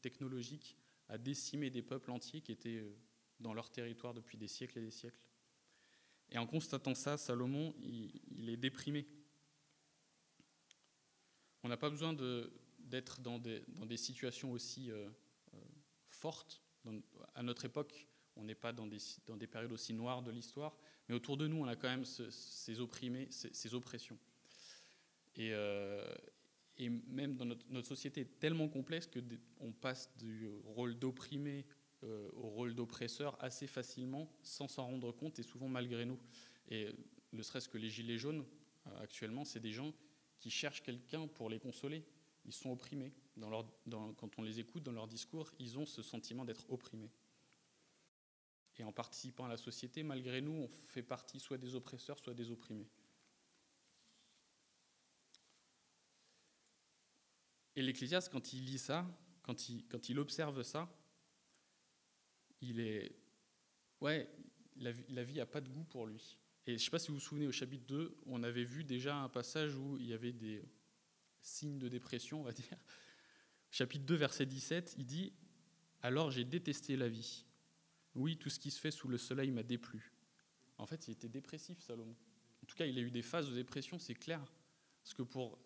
technologique 0.00 0.78
à 1.10 1.18
décimer 1.18 1.68
des 1.68 1.82
peuples 1.82 2.10
entiers 2.10 2.40
qui 2.40 2.52
étaient 2.52 2.78
euh, 2.78 2.96
dans 3.38 3.52
leur 3.52 3.68
territoire 3.70 4.14
depuis 4.14 4.38
des 4.38 4.48
siècles 4.48 4.78
et 4.78 4.82
des 4.82 4.90
siècles. 4.90 5.26
Et 6.30 6.38
en 6.38 6.46
constatant 6.46 6.94
ça, 6.94 7.18
Salomon, 7.18 7.74
il, 7.82 8.48
est 8.48 8.56
déprimé. 8.56 9.06
On 11.62 11.68
n'a 11.68 11.76
pas 11.76 11.90
besoin 11.90 12.14
d'être 12.80 13.20
dans 13.20 13.38
des, 13.38 13.96
situations 13.96 14.52
aussi 14.52 14.90
euh, 14.90 15.08
fortes. 16.08 16.62
à 17.34 17.42
notre 17.42 17.64
époque, 17.64 18.08
on 18.36 18.44
n'est 18.44 18.54
pas 18.54 18.72
dans 18.72 18.86
des, 18.86 19.46
périodes 19.46 19.72
aussi 19.72 19.94
noires 19.94 20.22
de 20.22 20.30
l'histoire, 20.30 20.76
mais 21.08 21.14
autour 21.14 21.36
de 21.36 21.46
nous, 21.46 21.56
on 21.58 21.66
a 21.66 21.76
quand 21.76 21.88
même 21.88 22.04
ces 22.04 22.80
opprimés, 22.80 23.28
ces, 23.30 23.74
oppressions. 23.74 24.18
Et, 25.36 25.52
et 26.78 26.88
même 26.88 27.36
dans 27.36 27.44
notre, 27.44 27.86
société 27.86 28.24
tellement 28.24 28.68
complexe 28.68 29.06
que 29.06 29.20
on 29.60 29.72
passe 29.72 30.14
du 30.16 30.48
rôle 30.64 30.98
d'opprimé 30.98 31.66
euh, 32.04 32.28
au 32.34 32.48
rôle 32.48 32.74
d'oppresseur 32.74 33.36
assez 33.42 33.68
facilement 33.68 34.28
sans 34.42 34.66
s'en 34.66 34.86
rendre 34.86 35.12
compte 35.12 35.38
et 35.38 35.42
souvent 35.44 35.68
malgré 35.68 36.04
nous. 36.04 36.18
Et 36.68 36.88
ne 37.32 37.42
serait-ce 37.42 37.68
que 37.68 37.78
les 37.78 37.88
gilets 37.88 38.18
jaunes 38.18 38.44
euh, 38.86 39.00
actuellement, 39.00 39.44
c'est 39.44 39.60
des 39.60 39.70
gens 39.70 39.94
qui 40.42 40.50
cherchent 40.50 40.82
quelqu'un 40.82 41.28
pour 41.28 41.48
les 41.48 41.60
consoler. 41.60 42.04
Ils 42.44 42.52
sont 42.52 42.72
opprimés. 42.72 43.12
Quand 43.40 44.38
on 44.38 44.42
les 44.42 44.58
écoute 44.58 44.82
dans 44.82 44.90
leur 44.90 45.06
discours, 45.06 45.52
ils 45.60 45.78
ont 45.78 45.86
ce 45.86 46.02
sentiment 46.02 46.44
d'être 46.44 46.68
opprimés. 46.68 47.12
Et 48.76 48.82
en 48.82 48.92
participant 48.92 49.44
à 49.44 49.48
la 49.48 49.56
société, 49.56 50.02
malgré 50.02 50.40
nous, 50.40 50.52
on 50.52 50.68
fait 50.88 51.04
partie 51.04 51.38
soit 51.38 51.58
des 51.58 51.76
oppresseurs, 51.76 52.18
soit 52.18 52.34
des 52.34 52.50
opprimés. 52.50 52.88
Et 57.76 57.82
l'Ecclésiaste, 57.82 58.32
quand 58.32 58.52
il 58.52 58.64
lit 58.64 58.78
ça, 58.78 59.06
quand 59.42 59.68
il, 59.68 59.86
quand 59.86 60.08
il 60.08 60.18
observe 60.18 60.62
ça, 60.64 60.92
il 62.60 62.80
est. 62.80 63.14
Ouais, 64.00 64.28
la, 64.76 64.90
la 65.10 65.22
vie 65.22 65.36
n'a 65.36 65.46
pas 65.46 65.60
de 65.60 65.68
goût 65.68 65.84
pour 65.84 66.06
lui. 66.06 66.36
Et 66.66 66.72
je 66.72 66.74
ne 66.74 66.78
sais 66.78 66.90
pas 66.90 66.98
si 66.98 67.08
vous 67.08 67.14
vous 67.14 67.20
souvenez, 67.20 67.46
au 67.46 67.52
chapitre 67.52 67.84
2, 67.86 68.16
on 68.26 68.42
avait 68.42 68.64
vu 68.64 68.84
déjà 68.84 69.16
un 69.16 69.28
passage 69.28 69.74
où 69.74 69.98
il 69.98 70.06
y 70.06 70.12
avait 70.12 70.32
des 70.32 70.62
signes 71.40 71.78
de 71.78 71.88
dépression, 71.88 72.40
on 72.40 72.44
va 72.44 72.52
dire. 72.52 72.78
Chapitre 73.70 74.04
2, 74.04 74.14
verset 74.14 74.46
17, 74.46 74.94
il 74.98 75.06
dit 75.06 75.32
Alors 76.02 76.30
j'ai 76.30 76.44
détesté 76.44 76.96
la 76.96 77.08
vie. 77.08 77.44
Oui, 78.14 78.36
tout 78.36 78.50
ce 78.50 78.58
qui 78.58 78.70
se 78.70 78.78
fait 78.78 78.90
sous 78.90 79.08
le 79.08 79.18
soleil 79.18 79.50
m'a 79.50 79.62
déplu. 79.62 80.12
En 80.78 80.86
fait, 80.86 81.08
il 81.08 81.12
était 81.12 81.28
dépressif, 81.28 81.80
Salomon. 81.80 82.14
En 82.62 82.66
tout 82.66 82.76
cas, 82.76 82.86
il 82.86 82.98
a 82.98 83.00
eu 83.00 83.10
des 83.10 83.22
phases 83.22 83.48
de 83.48 83.54
dépression, 83.54 83.98
c'est 83.98 84.14
clair. 84.14 84.40
Parce 85.02 85.14
que 85.14 85.22
pour 85.22 85.58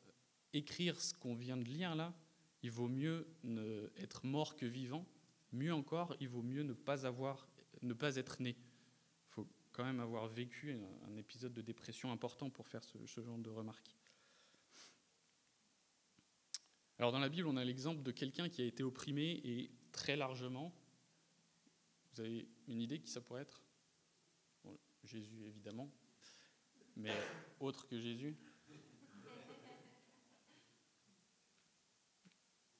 écrire 0.52 1.00
ce 1.00 1.12
qu'on 1.12 1.34
vient 1.34 1.56
de 1.56 1.64
lire 1.64 1.94
là, 1.94 2.14
il 2.62 2.70
vaut 2.70 2.88
mieux 2.88 3.26
ne 3.44 3.90
être 3.98 4.24
mort 4.24 4.56
que 4.56 4.66
vivant. 4.66 5.06
Mieux 5.52 5.74
encore, 5.74 6.16
il 6.20 6.28
vaut 6.28 6.42
mieux 6.42 6.62
ne 6.62 6.72
pas 6.72 7.06
avoir, 7.06 7.48
ne 7.82 7.92
pas 7.92 8.16
être 8.16 8.40
né. 8.40 8.56
Quand 9.76 9.84
même 9.84 10.00
avoir 10.00 10.26
vécu 10.26 10.72
un, 11.06 11.16
épisode 11.18 11.52
de 11.52 11.60
dépression 11.60 12.10
important 12.10 12.48
pour 12.48 12.66
faire 12.66 12.82
ce, 12.82 13.20
genre 13.20 13.36
de 13.36 13.50
remarques. 13.50 13.94
Alors 16.98 17.12
dans 17.12 17.18
la 17.18 17.28
Bible, 17.28 17.46
on 17.46 17.58
a 17.58 17.64
l'exemple 17.64 18.02
de 18.02 18.10
quelqu'un 18.10 18.48
qui 18.48 18.62
a 18.62 18.64
été 18.64 18.82
opprimé 18.82 19.38
et 19.44 19.70
très 19.92 20.16
largement. 20.16 20.72
Vous 22.10 22.22
avez 22.22 22.48
une 22.68 22.80
idée 22.80 23.00
qui 23.00 23.10
ça 23.10 23.20
pourrait 23.20 23.42
être? 23.42 23.62
Jésus 25.04 25.44
évidemment, 25.44 25.90
mais 26.96 27.12
autre 27.60 27.86
que 27.86 28.00
Jésus? 28.00 28.34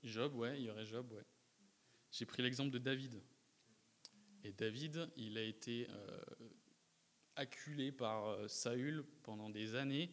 Job, 0.03 0.35
ouais, 0.35 0.59
il 0.59 0.65
y 0.65 0.71
aurait 0.71 0.87
Job, 0.87 1.13
ouais. 1.13 1.27
J'ai 2.11 2.25
pris 2.25 2.43
l'exemple 2.43 2.71
de 2.71 2.79
David. 2.79 3.23
Et 4.45 4.53
David, 4.53 5.11
il 5.19 5.37
a 5.37 5.43
été 5.43 5.89
euh, 5.91 6.21
acculé 7.37 7.93
par 7.93 8.27
euh, 8.27 8.49
Saül 8.49 9.05
pendant 9.23 9.51
des 9.51 9.75
années. 9.75 10.11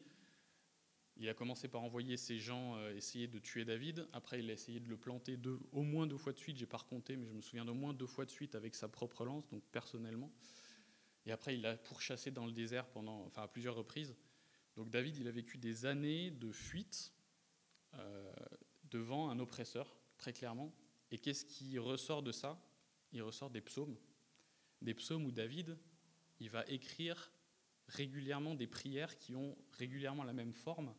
Il 1.15 1.29
a 1.29 1.33
commencé 1.33 1.67
par 1.67 1.83
envoyer 1.83 2.17
ses 2.17 2.39
gens 2.39 2.75
euh, 2.77 2.95
essayer 2.95 3.27
de 3.27 3.39
tuer 3.39 3.65
David. 3.65 4.07
Après, 4.13 4.39
il 4.39 4.49
a 4.49 4.53
essayé 4.53 4.79
de 4.79 4.89
le 4.89 4.97
planter 4.97 5.39
au 5.71 5.83
moins 5.83 6.07
deux 6.07 6.17
fois 6.17 6.33
de 6.33 6.39
suite. 6.39 6.57
J'ai 6.57 6.65
pas 6.65 6.77
recompté, 6.77 7.15
mais 7.15 7.27
je 7.27 7.33
me 7.33 7.41
souviens 7.41 7.65
d'au 7.65 7.73
moins 7.73 7.93
deux 7.93 8.07
fois 8.07 8.25
de 8.25 8.31
suite 8.31 8.55
avec 8.55 8.75
sa 8.75 8.87
propre 8.87 9.23
lance, 9.25 9.47
donc 9.49 9.63
personnellement. 9.71 10.31
Et 11.25 11.31
après, 11.31 11.55
il 11.55 11.61
l'a 11.61 11.77
pourchassé 11.77 12.31
dans 12.31 12.45
le 12.45 12.51
désert 12.51 12.87
pendant, 12.87 13.25
enfin, 13.25 13.43
à 13.43 13.47
plusieurs 13.47 13.75
reprises. 13.75 14.15
Donc 14.75 14.89
David, 14.89 15.17
il 15.17 15.27
a 15.27 15.31
vécu 15.31 15.57
des 15.57 15.85
années 15.85 16.31
de 16.31 16.51
fuite 16.51 17.13
euh, 17.93 18.33
devant 18.85 19.29
un 19.29 19.39
oppresseur, 19.39 19.95
très 20.17 20.33
clairement. 20.33 20.73
Et 21.11 21.19
qu'est-ce 21.19 21.45
qui 21.45 21.77
ressort 21.77 22.23
de 22.23 22.31
ça? 22.31 22.59
Il 23.11 23.21
ressort 23.21 23.51
des 23.51 23.61
psaumes. 23.61 23.95
Des 24.81 24.95
psaumes 24.95 25.25
où 25.25 25.31
David, 25.31 25.77
il 26.43 26.49
va 26.49 26.65
écrire 26.67 27.31
régulièrement 27.87 28.53
des 28.53 28.67
prières 28.67 29.17
qui 29.17 29.33
ont 29.33 29.57
régulièrement 29.71 30.25
la 30.25 30.33
même 30.33 30.53
forme, 30.53 30.93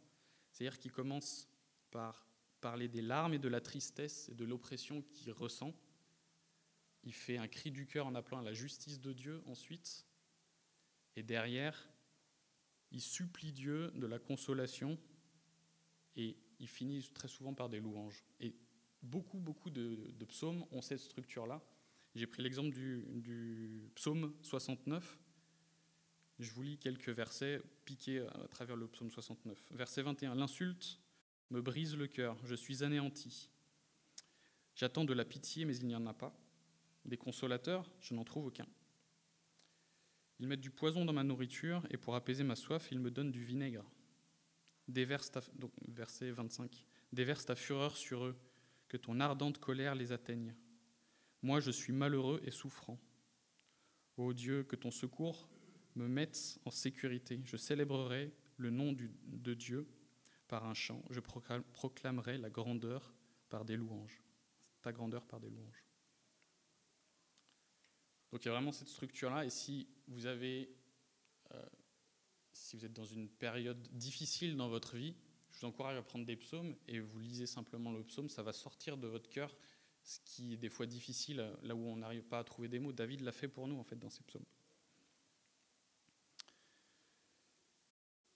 c'est-à-dire 0.50 0.78
qu'il 0.78 0.90
commence 0.90 1.50
par 1.90 2.26
parler 2.62 2.88
des 2.88 3.02
larmes 3.02 3.34
et 3.34 3.38
de 3.38 3.48
la 3.48 3.60
tristesse 3.60 4.30
et 4.30 4.34
de 4.34 4.44
l'oppression 4.46 5.02
qu'il 5.02 5.30
ressent. 5.32 5.74
Il 7.02 7.12
fait 7.12 7.36
un 7.36 7.46
cri 7.46 7.70
du 7.70 7.86
cœur 7.86 8.06
en 8.06 8.14
appelant 8.14 8.38
à 8.38 8.42
la 8.42 8.54
justice 8.54 8.98
de 9.02 9.12
Dieu 9.12 9.42
ensuite. 9.44 10.06
Et 11.14 11.22
derrière, 11.22 11.90
il 12.90 13.02
supplie 13.02 13.52
Dieu 13.52 13.90
de 13.90 14.06
la 14.06 14.18
consolation 14.18 14.98
et 16.16 16.38
il 16.58 16.68
finit 16.68 17.06
très 17.12 17.28
souvent 17.28 17.52
par 17.52 17.68
des 17.68 17.80
louanges. 17.80 18.24
Et 18.40 18.54
beaucoup, 19.02 19.40
beaucoup 19.40 19.68
de, 19.68 20.10
psaumes 20.26 20.64
ont 20.72 20.80
cette 20.80 21.00
structure-là. 21.00 21.62
J'ai 22.14 22.26
pris 22.26 22.42
l'exemple 22.42 22.70
du, 22.70 23.90
psaume 23.94 24.34
69. 24.40 25.18
Je 26.40 26.50
vous 26.52 26.62
lis 26.62 26.78
quelques 26.78 27.10
versets 27.10 27.62
piqués 27.84 28.20
à 28.20 28.48
travers 28.48 28.76
le 28.76 28.88
psaume 28.88 29.10
69. 29.10 29.58
Verset 29.70 30.02
21. 30.02 30.34
L'insulte 30.34 30.98
me 31.50 31.60
brise 31.60 31.96
le 31.96 32.08
cœur, 32.08 32.36
je 32.44 32.54
suis 32.54 32.82
anéanti. 32.82 33.50
J'attends 34.74 35.04
de 35.04 35.12
la 35.12 35.24
pitié, 35.24 35.64
mais 35.64 35.76
il 35.76 35.86
n'y 35.86 35.94
en 35.94 36.06
a 36.06 36.14
pas. 36.14 36.36
Des 37.04 37.16
consolateurs, 37.16 37.88
je 38.00 38.14
n'en 38.14 38.24
trouve 38.24 38.46
aucun. 38.46 38.66
Ils 40.40 40.48
mettent 40.48 40.60
du 40.60 40.70
poison 40.70 41.04
dans 41.04 41.12
ma 41.12 41.22
nourriture, 41.22 41.86
et 41.90 41.96
pour 41.96 42.16
apaiser 42.16 42.42
ma 42.42 42.56
soif, 42.56 42.88
ils 42.90 42.98
me 42.98 43.10
donnent 43.10 43.30
du 43.30 43.44
vinaigre. 43.44 43.84
Déverse 44.88 45.30
ta, 45.30 45.40
verset 45.86 46.32
25. 46.32 46.84
Déverse 47.12 47.46
ta 47.46 47.54
fureur 47.54 47.96
sur 47.96 48.24
eux, 48.24 48.36
que 48.88 48.96
ton 48.96 49.20
ardente 49.20 49.58
colère 49.58 49.94
les 49.94 50.10
atteigne. 50.10 50.56
Moi, 51.42 51.60
je 51.60 51.70
suis 51.70 51.92
malheureux 51.92 52.40
et 52.44 52.50
souffrant. 52.50 52.98
Ô 54.16 54.32
Dieu, 54.32 54.64
que 54.64 54.76
ton 54.76 54.90
secours 54.90 55.48
me 55.94 56.08
mette 56.08 56.58
en 56.64 56.70
sécurité. 56.70 57.40
Je 57.44 57.56
célébrerai 57.56 58.32
le 58.56 58.70
nom 58.70 58.92
de 58.92 59.54
Dieu 59.54 59.86
par 60.48 60.66
un 60.66 60.74
chant. 60.74 61.02
Je 61.10 61.20
proclamerai 61.20 62.38
la 62.38 62.50
grandeur 62.50 63.14
par 63.48 63.64
des 63.64 63.76
louanges. 63.76 64.22
Ta 64.82 64.92
grandeur 64.92 65.26
par 65.26 65.40
des 65.40 65.50
louanges. 65.50 65.84
Donc 68.32 68.44
il 68.44 68.48
y 68.48 68.50
a 68.50 68.52
vraiment 68.52 68.72
cette 68.72 68.88
structure-là. 68.88 69.44
Et 69.44 69.50
si 69.50 69.88
vous 70.08 70.26
avez, 70.26 70.68
euh, 71.52 71.62
si 72.52 72.76
vous 72.76 72.84
êtes 72.84 72.92
dans 72.92 73.04
une 73.04 73.28
période 73.28 73.80
difficile 73.92 74.56
dans 74.56 74.68
votre 74.68 74.96
vie, 74.96 75.14
je 75.52 75.60
vous 75.60 75.66
encourage 75.66 75.96
à 75.96 76.02
prendre 76.02 76.26
des 76.26 76.36
psaumes 76.36 76.74
et 76.88 76.98
vous 76.98 77.20
lisez 77.20 77.46
simplement 77.46 77.92
le 77.92 78.02
psaume. 78.02 78.28
Ça 78.28 78.42
va 78.42 78.52
sortir 78.52 78.98
de 78.98 79.06
votre 79.06 79.30
cœur 79.30 79.56
ce 80.02 80.18
qui 80.24 80.52
est 80.52 80.56
des 80.56 80.68
fois 80.68 80.86
difficile, 80.86 81.50
là 81.62 81.74
où 81.74 81.86
on 81.86 81.96
n'arrive 81.96 82.24
pas 82.24 82.38
à 82.38 82.44
trouver 82.44 82.68
des 82.68 82.78
mots. 82.78 82.92
David 82.92 83.20
l'a 83.20 83.32
fait 83.32 83.48
pour 83.48 83.66
nous 83.66 83.78
en 83.78 83.84
fait 83.84 83.96
dans 83.96 84.10
ses 84.10 84.22
psaumes. 84.24 84.44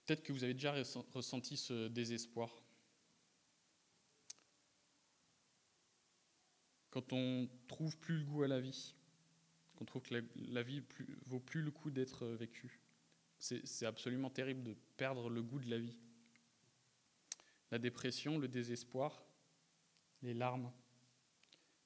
Peut-être 0.08 0.22
que 0.22 0.32
vous 0.32 0.42
avez 0.42 0.54
déjà 0.54 0.72
ressenti 1.12 1.58
ce 1.58 1.86
désespoir. 1.88 2.62
Quand 6.88 7.12
on 7.12 7.46
trouve 7.66 7.98
plus 7.98 8.16
le 8.16 8.24
goût 8.24 8.42
à 8.42 8.48
la 8.48 8.58
vie, 8.58 8.94
qu'on 9.76 9.84
trouve 9.84 10.00
que 10.00 10.24
la, 10.34 10.62
vie 10.62 10.80
plus, 10.80 11.18
vaut 11.26 11.40
plus 11.40 11.60
le 11.60 11.70
coup 11.70 11.90
d'être 11.90 12.26
vécue, 12.26 12.80
c'est 13.38 13.84
absolument 13.84 14.30
terrible 14.30 14.62
de 14.62 14.74
perdre 14.96 15.28
le 15.28 15.42
goût 15.42 15.60
de 15.60 15.68
la 15.68 15.78
vie. 15.78 15.98
La 17.70 17.78
dépression, 17.78 18.38
le 18.38 18.48
désespoir, 18.48 19.26
les 20.22 20.32
larmes. 20.32 20.72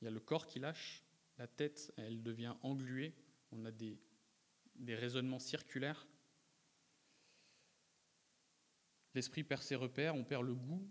Il 0.01 0.05
y 0.05 0.07
a 0.07 0.13
le 0.13 0.21
corps 0.21 0.47
qui 0.47 0.61
lâche, 0.61 1.03
la 1.39 1.49
tête, 1.49 1.93
elle 1.97 2.23
devient 2.23 2.55
engluée, 2.63 3.17
on 3.51 3.65
a 3.65 3.73
des 3.73 3.99
raisonnements 4.95 5.41
circulaires. 5.41 6.07
L'esprit 9.15 9.45
perd 9.45 9.63
ses 9.63 9.75
repères, 9.75 10.15
on 10.15 10.25
perd 10.25 10.45
le 10.45 10.55
goût, 10.55 10.87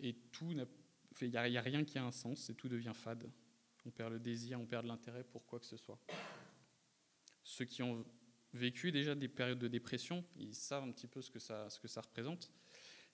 et 0.00 0.14
tout 0.32 0.50
il 0.50 1.30
n'y 1.30 1.36
a, 1.36 1.60
rien 1.60 1.84
qui 1.84 1.98
a 1.98 2.04
un 2.04 2.12
sens, 2.12 2.48
et 2.50 2.54
tout 2.54 2.68
devient 2.68 2.92
fade. 2.94 3.30
On 3.84 3.90
perd 3.90 4.12
le 4.12 4.18
désir, 4.18 4.60
on 4.60 4.66
perd 4.66 4.86
l'intérêt 4.86 5.24
pour 5.24 5.46
quoi 5.46 5.60
que 5.60 5.66
ce 5.66 5.76
soit. 5.76 5.98
Ceux 7.42 7.64
qui 7.64 7.82
ont 7.82 8.04
vécu 8.52 8.90
déjà 8.90 9.14
des 9.14 9.28
périodes 9.28 9.58
de 9.58 9.68
dépression, 9.68 10.24
ils 10.36 10.54
savent 10.54 10.84
un 10.84 10.92
petit 10.92 11.06
peu 11.06 11.22
ce 11.22 11.30
que 11.30 11.38
ça, 11.38 11.70
ce 11.70 11.78
que 11.78 11.88
ça 11.88 12.00
représente. 12.00 12.50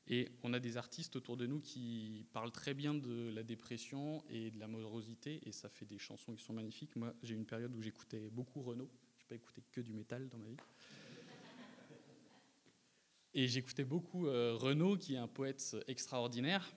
Et 0.09 0.33
on 0.43 0.53
a 0.53 0.59
des 0.59 0.77
artistes 0.77 1.15
autour 1.15 1.37
de 1.37 1.47
nous 1.47 1.61
qui 1.61 2.27
parlent 2.33 2.51
très 2.51 2.75
bien 2.75 2.95
de 2.95 3.31
la 3.35 3.43
dépression 3.43 4.25
et 4.29 4.51
de 4.51 4.59
la 4.59 4.67
morosité, 4.67 5.41
et 5.47 5.53
ça 5.53 5.69
fait 5.69 5.87
des 5.87 5.99
chansons 5.99 6.35
qui 6.35 6.43
sont 6.43 6.53
magnifiques. 6.53 6.97
Moi, 6.97 7.15
j'ai 7.23 7.35
eu 7.35 7.37
une 7.37 7.47
période 7.47 7.75
où 7.75 7.83
j'écoutais 7.83 8.29
beaucoup 8.31 8.63
Renaud. 8.63 8.91
Je 9.19 9.25
n'ai 9.25 9.29
pas 9.29 9.35
écouté 9.37 9.63
que 9.71 9.81
du 9.81 9.93
métal 9.93 10.29
dans 10.29 10.39
ma 10.39 10.49
vie. 10.49 10.57
Et 13.35 13.49
j'écoutais 13.49 13.85
beaucoup 13.85 14.27
euh, 14.27 14.57
Renaud, 14.57 14.97
qui 14.99 15.15
est 15.15 15.19
un 15.19 15.29
poète 15.29 15.77
extraordinaire. 15.87 16.75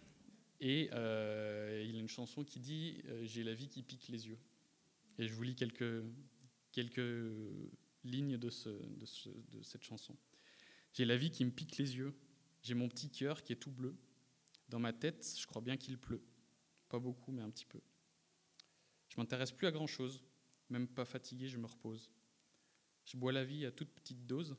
Et 0.61 0.89
euh, 0.93 1.85
il 1.85 1.97
a 1.97 1.99
une 1.99 2.07
chanson 2.07 2.45
qui 2.45 2.59
dit 2.59 3.01
euh, 3.07 3.25
J'ai 3.25 3.43
la 3.43 3.53
vie 3.53 3.67
qui 3.67 3.83
pique 3.83 4.07
les 4.07 4.27
yeux. 4.27 4.39
Et 5.17 5.27
je 5.27 5.33
vous 5.33 5.43
lis 5.43 5.55
quelques, 5.55 6.03
quelques 6.71 7.01
lignes 8.03 8.37
de, 8.37 8.47
de, 8.47 8.49
ce, 9.05 9.29
de 9.29 9.63
cette 9.63 9.83
chanson. 9.83 10.15
J'ai 10.93 11.05
la 11.05 11.17
vie 11.17 11.29
qui 11.29 11.43
me 11.43 11.51
pique 11.51 11.77
les 11.77 11.97
yeux. 11.97 12.13
J'ai 12.61 12.73
mon 12.73 12.87
petit 12.87 13.09
cœur 13.09 13.43
qui 13.43 13.51
est 13.51 13.57
tout 13.57 13.71
bleu. 13.71 13.95
Dans 14.69 14.79
ma 14.79 14.93
tête, 14.93 15.35
je 15.37 15.45
crois 15.45 15.61
bien 15.61 15.77
qu'il 15.77 15.97
pleut. 15.97 16.23
Pas 16.87 16.99
beaucoup, 16.99 17.31
mais 17.31 17.41
un 17.41 17.49
petit 17.49 17.65
peu. 17.65 17.81
Je 19.09 19.17
m'intéresse 19.17 19.51
plus 19.51 19.67
à 19.67 19.71
grand 19.71 19.87
chose. 19.87 20.23
Même 20.69 20.87
pas 20.87 21.05
fatigué, 21.05 21.47
je 21.47 21.57
me 21.57 21.67
repose. 21.67 22.09
Je 23.03 23.17
bois 23.17 23.31
la 23.31 23.43
vie 23.43 23.65
à 23.65 23.71
toute 23.71 23.89
petite 23.89 24.25
dose. 24.25 24.55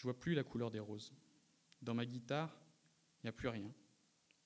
Je 0.00 0.04
vois 0.04 0.18
plus 0.18 0.32
la 0.32 0.42
couleur 0.42 0.70
des 0.70 0.78
roses. 0.78 1.12
Dans 1.82 1.92
ma 1.92 2.06
guitare, 2.06 2.58
il 3.18 3.26
n'y 3.26 3.28
a 3.28 3.32
plus 3.32 3.48
rien. 3.48 3.70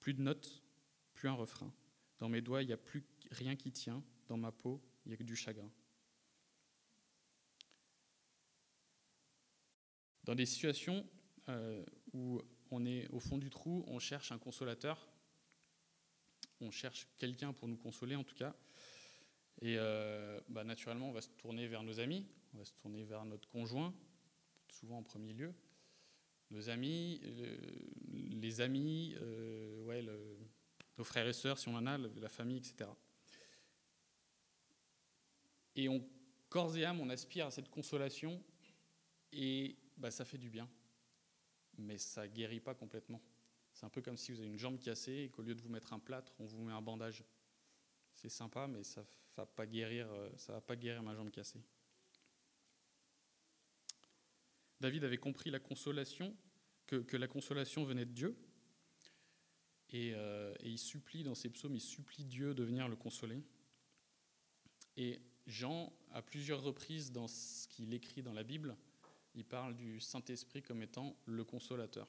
Plus 0.00 0.12
de 0.12 0.20
notes, 0.20 0.64
plus 1.12 1.28
un 1.28 1.34
refrain. 1.34 1.72
Dans 2.18 2.28
mes 2.28 2.40
doigts, 2.40 2.62
il 2.62 2.66
n'y 2.66 2.72
a 2.72 2.76
plus 2.76 3.04
rien 3.30 3.54
qui 3.54 3.70
tient. 3.70 4.02
Dans 4.26 4.36
ma 4.36 4.50
peau, 4.50 4.82
il 5.04 5.10
n'y 5.10 5.14
a 5.14 5.16
que 5.16 5.22
du 5.22 5.36
chagrin. 5.36 5.70
Dans 10.24 10.34
des 10.34 10.44
situations 10.44 11.06
euh, 11.48 11.86
où 12.12 12.42
on 12.72 12.84
est 12.84 13.06
au 13.10 13.20
fond 13.20 13.38
du 13.38 13.48
trou, 13.48 13.84
on 13.86 14.00
cherche 14.00 14.32
un 14.32 14.38
consolateur. 14.38 15.08
on 16.60 16.72
cherche 16.72 17.06
quelqu'un 17.16 17.52
pour 17.52 17.68
nous 17.68 17.76
consoler 17.76 18.16
en 18.16 18.24
tout 18.24 18.34
cas. 18.34 18.56
Et 19.60 19.76
euh, 19.78 20.40
bah, 20.48 20.64
naturellement, 20.64 21.10
on 21.10 21.12
va 21.12 21.20
se 21.20 21.30
tourner 21.30 21.68
vers 21.68 21.84
nos 21.84 22.00
amis, 22.00 22.26
on 22.54 22.58
va 22.58 22.64
se 22.64 22.72
tourner 22.72 23.04
vers 23.04 23.24
notre 23.24 23.48
conjoint, 23.48 23.94
souvent 24.74 24.98
en 24.98 25.02
premier 25.02 25.32
lieu. 25.32 25.54
Nos 26.50 26.68
amis, 26.68 27.20
les 28.10 28.60
amis, 28.60 29.16
euh, 29.20 30.36
nos 30.98 31.04
frères 31.04 31.26
et 31.26 31.32
sœurs, 31.32 31.58
si 31.58 31.68
on 31.68 31.74
en 31.74 31.86
a, 31.86 31.96
la 31.98 32.28
famille, 32.28 32.58
etc. 32.58 32.90
Et 35.76 35.88
on, 35.88 36.06
corps 36.48 36.76
et 36.76 36.84
âme, 36.84 37.00
on 37.00 37.08
aspire 37.10 37.46
à 37.46 37.50
cette 37.50 37.68
consolation 37.68 38.42
et 39.32 39.76
bah, 39.96 40.10
ça 40.10 40.24
fait 40.24 40.38
du 40.38 40.50
bien. 40.50 40.68
Mais 41.78 41.98
ça 41.98 42.28
guérit 42.28 42.60
pas 42.60 42.74
complètement. 42.74 43.20
C'est 43.72 43.84
un 43.84 43.90
peu 43.90 44.02
comme 44.02 44.16
si 44.16 44.30
vous 44.30 44.38
avez 44.38 44.48
une 44.48 44.58
jambe 44.58 44.78
cassée 44.78 45.24
et 45.24 45.30
qu'au 45.30 45.42
lieu 45.42 45.54
de 45.54 45.60
vous 45.60 45.68
mettre 45.68 45.92
un 45.92 45.98
plâtre, 45.98 46.32
on 46.38 46.44
vous 46.44 46.62
met 46.62 46.72
un 46.72 46.82
bandage. 46.82 47.24
C'est 48.14 48.28
sympa, 48.28 48.68
mais 48.68 48.84
ça 48.84 49.04
guérir, 49.66 50.08
euh, 50.12 50.30
va 50.46 50.60
pas 50.60 50.76
guérir 50.76 51.02
ma 51.02 51.16
jambe 51.16 51.30
cassée. 51.30 51.60
David 54.84 55.04
avait 55.04 55.16
compris 55.16 55.48
la 55.50 55.60
consolation, 55.60 56.36
que, 56.86 57.16
la 57.16 57.26
consolation 57.26 57.84
venait 57.84 58.04
de 58.04 58.12
Dieu, 58.12 58.36
euh, 59.94 60.54
et, 60.60 60.68
il 60.68 60.78
supplie 60.78 61.22
dans 61.22 61.34
ses 61.34 61.48
psaumes, 61.48 61.74
il 61.74 61.80
supplie 61.80 62.26
Dieu 62.26 62.52
de 62.52 62.62
venir 62.62 62.86
le 62.86 62.94
consoler. 62.94 63.42
Et 64.98 65.22
Jean, 65.46 65.90
à 66.12 66.20
plusieurs 66.20 66.62
reprises 66.62 67.12
dans 67.12 67.28
ce 67.28 67.66
qu'il 67.68 67.94
écrit 67.94 68.22
dans 68.22 68.34
la 68.34 68.42
Bible, 68.42 68.76
il 69.34 69.46
parle 69.46 69.74
du 69.74 70.00
Saint-Esprit 70.00 70.60
comme 70.60 70.82
étant 70.82 71.16
le 71.24 71.44
consolateur. 71.44 72.06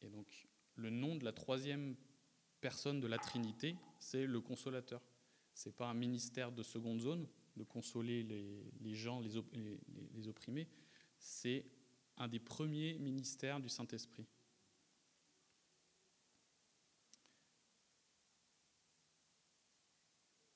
Et 0.00 0.08
donc, 0.08 0.48
le 0.76 0.88
nom 0.88 1.14
de 1.14 1.26
la 1.26 1.34
troisième 1.34 1.94
personne 2.62 3.00
de 3.00 3.06
la 3.06 3.18
Trinité, 3.18 3.76
c'est 3.98 4.24
le 4.24 4.40
consolateur. 4.40 5.02
Ce 5.52 5.68
n'est 5.68 5.74
pas 5.74 5.88
un 5.88 5.94
ministère 5.94 6.52
de 6.52 6.62
seconde 6.62 7.00
zone, 7.00 7.28
de 7.58 7.64
consoler 7.64 8.22
les, 8.22 8.94
gens, 8.94 9.20
les, 9.20 9.78
les 10.14 10.26
opprimés. 10.26 10.66
C'est 11.18 11.64
un 12.16 12.28
des 12.28 12.38
premiers 12.38 12.98
ministères 12.98 13.60
du 13.60 13.68
Saint-Esprit. 13.68 14.26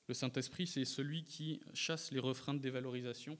Le 0.07 0.13
Saint-Esprit, 0.13 0.67
c'est 0.67 0.85
celui 0.85 1.23
qui 1.23 1.61
chasse 1.73 2.11
les 2.11 2.19
refrains 2.19 2.53
de 2.53 2.59
dévalorisation, 2.59 3.37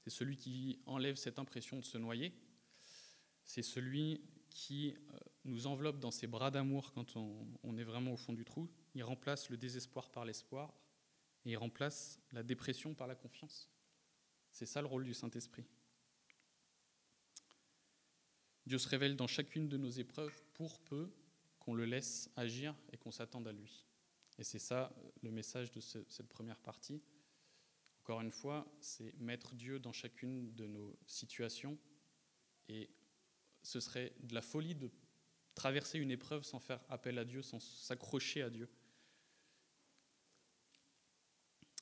c'est 0.00 0.10
celui 0.10 0.36
qui 0.36 0.80
enlève 0.86 1.16
cette 1.16 1.38
impression 1.38 1.78
de 1.78 1.84
se 1.84 1.98
noyer, 1.98 2.32
c'est 3.44 3.62
celui 3.62 4.22
qui 4.48 4.94
euh, 4.94 5.18
nous 5.44 5.66
enveloppe 5.66 5.98
dans 5.98 6.10
ses 6.10 6.26
bras 6.26 6.50
d'amour 6.50 6.92
quand 6.92 7.16
on, 7.16 7.76
est 7.76 7.84
vraiment 7.84 8.14
au 8.14 8.16
fond 8.16 8.32
du 8.32 8.44
trou. 8.44 8.68
Il 8.94 9.04
remplace 9.04 9.50
le 9.50 9.56
désespoir 9.56 10.10
par 10.10 10.24
l'espoir 10.24 10.74
et 11.44 11.50
il 11.52 11.56
remplace 11.56 12.20
la 12.32 12.42
dépression 12.42 12.94
par 12.94 13.06
la 13.06 13.14
confiance. 13.14 13.70
C'est 14.50 14.66
ça 14.66 14.80
le 14.80 14.88
rôle 14.88 15.04
du 15.04 15.14
Saint-Esprit. 15.14 15.66
Dieu 18.68 18.76
se 18.76 18.88
révèle 18.88 19.16
dans 19.16 19.26
chacune 19.26 19.66
de 19.66 19.78
nos 19.78 19.90
épreuves 19.90 20.42
pour 20.52 20.78
peu 20.80 21.10
qu'on 21.58 21.74
le 21.74 21.86
laisse 21.86 22.30
agir 22.36 22.76
et 22.92 22.98
qu'on 22.98 23.10
s'attende 23.10 23.48
à 23.48 23.52
lui. 23.52 23.86
Et 24.38 24.44
c'est 24.44 24.58
ça 24.58 24.94
le 25.22 25.30
message 25.30 25.72
de 25.72 25.80
cette 25.80 26.28
première 26.28 26.60
partie. 26.60 27.02
Encore 28.02 28.20
une 28.20 28.30
fois, 28.30 28.70
c'est 28.80 29.18
mettre 29.20 29.54
Dieu 29.54 29.78
dans 29.78 29.92
chacune 29.92 30.54
de 30.54 30.66
nos 30.66 30.98
situations 31.06 31.78
et 32.68 32.90
ce 33.62 33.80
serait 33.80 34.12
de 34.20 34.34
la 34.34 34.42
folie 34.42 34.74
de 34.74 34.90
traverser 35.54 35.98
une 35.98 36.10
épreuve 36.10 36.44
sans 36.44 36.60
faire 36.60 36.80
appel 36.90 37.18
à 37.18 37.24
Dieu, 37.24 37.40
sans 37.42 37.60
s'accrocher 37.60 38.42
à 38.42 38.50
Dieu. 38.50 38.68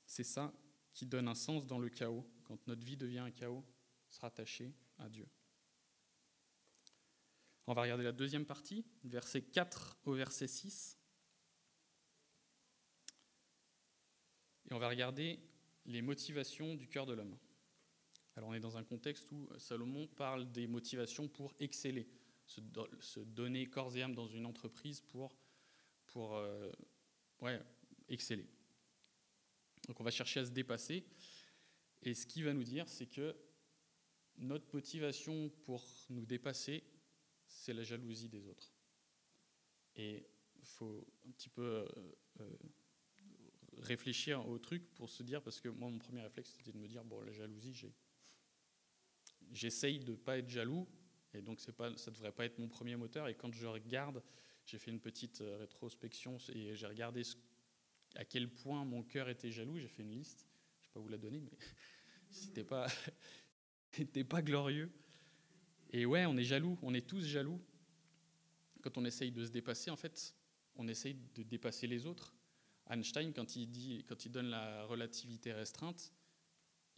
C'est 0.06 0.24
ça 0.24 0.52
qui 0.94 1.04
donne 1.04 1.26
un 1.26 1.34
sens 1.34 1.66
dans 1.66 1.80
le 1.80 1.88
chaos, 1.88 2.24
quand 2.44 2.64
notre 2.68 2.84
vie 2.84 2.96
devient 2.96 3.18
un 3.18 3.32
chaos, 3.32 3.64
se 4.08 4.20
rattacher 4.20 4.72
à 4.98 5.08
Dieu. 5.08 5.26
On 7.68 7.74
va 7.74 7.82
regarder 7.82 8.04
la 8.04 8.12
deuxième 8.12 8.46
partie, 8.46 8.84
verset 9.02 9.42
4 9.42 9.98
au 10.04 10.14
verset 10.14 10.46
6. 10.46 10.98
Et 14.70 14.74
on 14.74 14.78
va 14.78 14.88
regarder 14.88 15.40
les 15.84 16.00
motivations 16.00 16.76
du 16.76 16.86
cœur 16.88 17.06
de 17.06 17.14
l'homme. 17.14 17.36
Alors 18.36 18.50
on 18.50 18.54
est 18.54 18.60
dans 18.60 18.76
un 18.76 18.84
contexte 18.84 19.32
où 19.32 19.48
Salomon 19.58 20.06
parle 20.06 20.50
des 20.52 20.68
motivations 20.68 21.26
pour 21.26 21.54
exceller, 21.58 22.08
se, 22.46 22.60
donner 23.20 23.66
corps 23.66 23.96
et 23.96 24.02
âme 24.02 24.14
dans 24.14 24.28
une 24.28 24.46
entreprise 24.46 25.00
pour, 25.00 25.34
euh, 26.16 26.70
exceller. 28.08 28.46
Donc 29.88 30.00
on 30.00 30.04
va 30.04 30.12
chercher 30.12 30.40
à 30.40 30.44
se 30.44 30.50
dépasser. 30.50 31.04
Et 32.02 32.14
ce 32.14 32.26
qu'il 32.26 32.44
va 32.44 32.52
nous 32.52 32.64
dire, 32.64 32.88
c'est 32.88 33.06
que 33.06 33.34
notre 34.36 34.72
motivation 34.72 35.48
pour 35.64 35.84
nous 36.10 36.26
dépasser, 36.26 36.84
c'est 37.66 37.72
la 37.72 37.82
jalousie 37.82 38.28
des 38.28 38.46
autres. 38.46 38.72
Et 39.96 40.24
il 40.56 40.66
faut 40.66 41.04
un 41.26 41.32
petit 41.32 41.48
peu 41.48 41.62
euh, 41.62 41.88
euh, 42.40 42.56
réfléchir 43.78 44.48
au 44.48 44.56
truc 44.58 44.94
pour 44.94 45.10
se 45.10 45.24
dire, 45.24 45.42
parce 45.42 45.60
que 45.60 45.68
moi, 45.68 45.90
mon 45.90 45.98
premier 45.98 46.20
réflexe, 46.20 46.54
c'était 46.56 46.70
de 46.70 46.78
me 46.78 46.86
dire, 46.86 47.04
bon, 47.04 47.20
la 47.22 47.32
jalousie, 47.32 47.74
j'essaye 49.50 49.98
de 49.98 50.12
ne 50.12 50.16
pas 50.16 50.38
être 50.38 50.48
jaloux, 50.48 50.86
et 51.34 51.42
donc 51.42 51.58
pas, 51.72 51.96
ça 51.96 52.12
ne 52.12 52.14
devrait 52.14 52.30
pas 52.30 52.44
être 52.44 52.58
mon 52.58 52.68
premier 52.68 52.94
moteur. 52.94 53.26
Et 53.26 53.34
quand 53.34 53.52
je 53.52 53.66
regarde, 53.66 54.22
j'ai 54.64 54.78
fait 54.78 54.92
une 54.92 55.00
petite 55.00 55.40
euh, 55.40 55.56
rétrospection 55.58 56.38
et 56.54 56.76
j'ai 56.76 56.86
regardé 56.86 57.22
à 58.14 58.24
quel 58.24 58.48
point 58.48 58.84
mon 58.84 59.02
cœur 59.02 59.28
était 59.28 59.50
jaloux. 59.50 59.76
J'ai 59.76 59.88
fait 59.88 60.02
une 60.02 60.12
liste, 60.12 60.46
je 60.82 60.84
ne 60.84 60.88
vais 60.88 60.92
pas 60.94 61.00
vous 61.00 61.08
la 61.08 61.18
donner, 61.18 61.40
mais 61.40 61.50
c'était 62.30 62.64
pas, 62.64 62.86
pas 64.28 64.42
glorieux. 64.42 64.92
Et 65.90 66.06
ouais, 66.06 66.26
on 66.26 66.36
est 66.36 66.44
jaloux, 66.44 66.78
on 66.82 66.94
est 66.94 67.06
tous 67.06 67.24
jaloux. 67.24 67.60
Quand 68.82 68.98
on 68.98 69.04
essaye 69.04 69.32
de 69.32 69.44
se 69.44 69.50
dépasser, 69.50 69.90
en 69.90 69.96
fait, 69.96 70.34
on 70.76 70.86
essaye 70.88 71.16
de 71.34 71.42
dépasser 71.42 71.86
les 71.86 72.06
autres. 72.06 72.34
Einstein, 72.88 73.32
quand 73.32 73.56
il, 73.56 73.68
dit, 73.68 74.04
quand 74.08 74.24
il 74.24 74.30
donne 74.30 74.48
la 74.48 74.84
relativité 74.84 75.52
restreinte, 75.52 76.12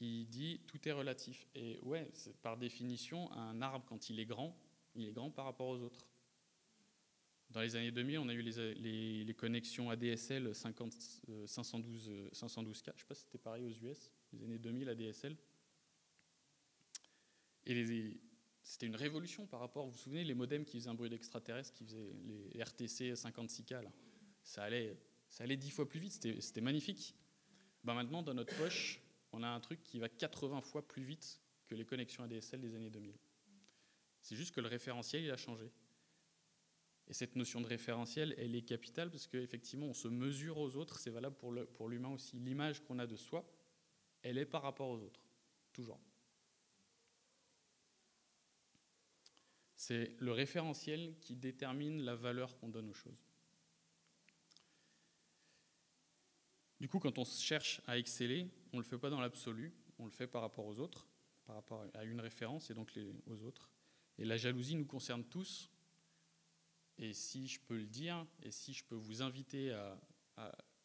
il 0.01 0.27
dit 0.27 0.61
tout 0.67 0.87
est 0.89 0.93
relatif. 0.93 1.49
Et 1.55 1.79
ouais, 1.83 2.11
par 2.43 2.57
définition, 2.57 3.33
un 3.33 3.63
arbre, 3.63 3.85
quand 3.89 4.11
il 4.11 4.21
est 4.21 4.27
grand, 4.27 4.57
il 4.95 5.09
est 5.09 5.13
grand 5.13 5.31
par 5.31 5.45
rapport 5.47 5.69
aux 5.69 5.81
autres. 5.81 6.07
Dans 7.51 7.63
les 7.63 7.77
années 7.77 7.91
2000, 7.91 8.19
on 8.19 8.29
a 8.29 8.35
eu 8.35 8.43
les, 8.43 9.25
les, 9.25 9.35
connexions 9.35 9.89
ADSL 9.89 10.55
50, 10.55 10.93
512, 11.47 12.11
512K. 12.33 12.35
Je 12.35 12.91
ne 12.91 12.99
sais 12.99 13.05
pas 13.07 13.15
si 13.15 13.23
c'était 13.23 13.39
pareil 13.39 13.65
aux 13.65 13.87
US, 13.87 14.13
les 14.35 14.45
années 14.45 14.59
2000 14.59 14.89
ADSL. 14.91 15.35
Et 17.65 18.21
c'était 18.69 18.87
une 18.87 18.97
révolution 18.97 19.47
par 19.47 19.61
rapport, 19.61 19.87
vous 19.87 19.93
vous 19.93 19.99
souvenez, 19.99 20.25
les 20.25 20.35
modems 20.35 20.67
qui 20.67 20.79
faisaient 20.79 20.91
un 20.91 20.95
bruit 20.95 21.09
d'extraterrestre, 21.09 21.73
qui 21.73 21.85
faisaient 21.85 22.13
les 22.27 22.63
RTC 22.63 23.15
56K, 23.15 23.83
là. 23.83 23.91
Ça 24.43 24.63
allait, 24.63 24.95
ça 25.31 25.45
allait 25.45 25.57
10 25.57 25.71
fois 25.71 25.89
plus 25.89 26.01
vite, 26.01 26.13
c'était 26.13 26.61
magnifique. 26.61 27.17
Ben 27.83 27.95
maintenant, 27.95 28.23
dans 28.23 28.35
notre 28.35 28.55
poche, 28.59 29.01
on 29.33 29.43
a 29.43 29.49
un 29.49 29.61
truc 29.61 29.83
qui 29.85 29.99
va 29.99 30.11
80 30.11 30.61
fois 30.61 30.87
plus 30.87 31.03
vite 31.03 31.41
que 31.67 31.75
les 31.75 31.87
connexions 31.87 32.23
ADSL 32.25 32.61
des 32.61 32.75
années 32.75 32.91
2000. 32.91 33.15
C'est 34.21 34.37
juste 34.37 34.55
que 34.55 34.61
le 34.61 34.69
référentiel, 34.69 35.25
il 35.25 35.31
a 35.31 35.39
changé. 35.39 35.73
Et 37.07 37.15
cette 37.15 37.37
notion 37.37 37.63
de 37.63 37.67
référentiel, 37.67 38.35
elle 38.37 38.55
est 38.55 38.67
capitale 38.67 39.11
parce 39.11 39.27
qu'effectivement, 39.27 39.87
on 39.87 39.95
se 39.95 40.09
mesure 40.09 40.59
aux 40.59 40.77
autres, 40.77 40.99
c'est 40.99 41.11
valable 41.11 41.37
pour 41.37 41.89
l'humain 41.89 42.11
aussi. 42.11 42.39
L'image 42.39 42.85
qu'on 42.85 42.99
a 42.99 43.07
de 43.07 43.17
soi, 43.17 43.51
elle 44.21 44.37
est 44.37 44.45
par 44.45 44.61
rapport 44.61 44.91
aux 44.91 45.01
autres, 45.01 45.23
toujours. 45.73 45.99
C'est 49.79 50.17
le 50.19 50.33
référentiel 50.33 51.15
qui 51.21 51.37
détermine 51.37 52.03
la 52.03 52.17
valeur 52.17 52.59
qu'on 52.59 52.69
donne 52.69 52.89
aux 52.89 52.95
choses. 52.95 53.29
Du 56.81 56.89
coup, 56.89 56.99
quand 56.99 57.17
on 57.17 57.25
cherche 57.25 57.81
à 57.87 57.97
exceller, 57.97 58.51
on 58.73 58.79
ne 58.79 58.83
le 58.83 58.89
fait 58.89 58.99
pas 58.99 59.09
dans 59.09 59.21
l'absolu, 59.21 59.73
on 60.01 60.05
le 60.05 60.11
fait 60.11 60.27
par 60.27 60.43
rapport 60.43 60.67
aux 60.67 60.81
autres, 60.81 61.07
par 61.47 61.55
rapport 61.55 61.87
à 61.95 62.03
une 62.03 62.21
référence 62.21 62.71
et 62.71 62.75
donc 62.75 62.99
aux 63.29 63.45
autres. 63.45 63.71
Et 64.19 64.25
la 64.25 64.37
jalousie 64.37 64.75
nous 64.75 64.85
concerne 64.85 65.23
tous. 65.23 65.71
Et 66.99 67.13
si 67.13 67.47
je 67.47 67.61
peux 67.61 67.77
le 67.77 67.87
dire, 67.87 68.27
et 68.43 68.51
si 68.51 68.73
je 68.73 68.83
peux 68.83 68.97
vous 68.97 69.23
inviter 69.23 69.71
à, 69.71 69.97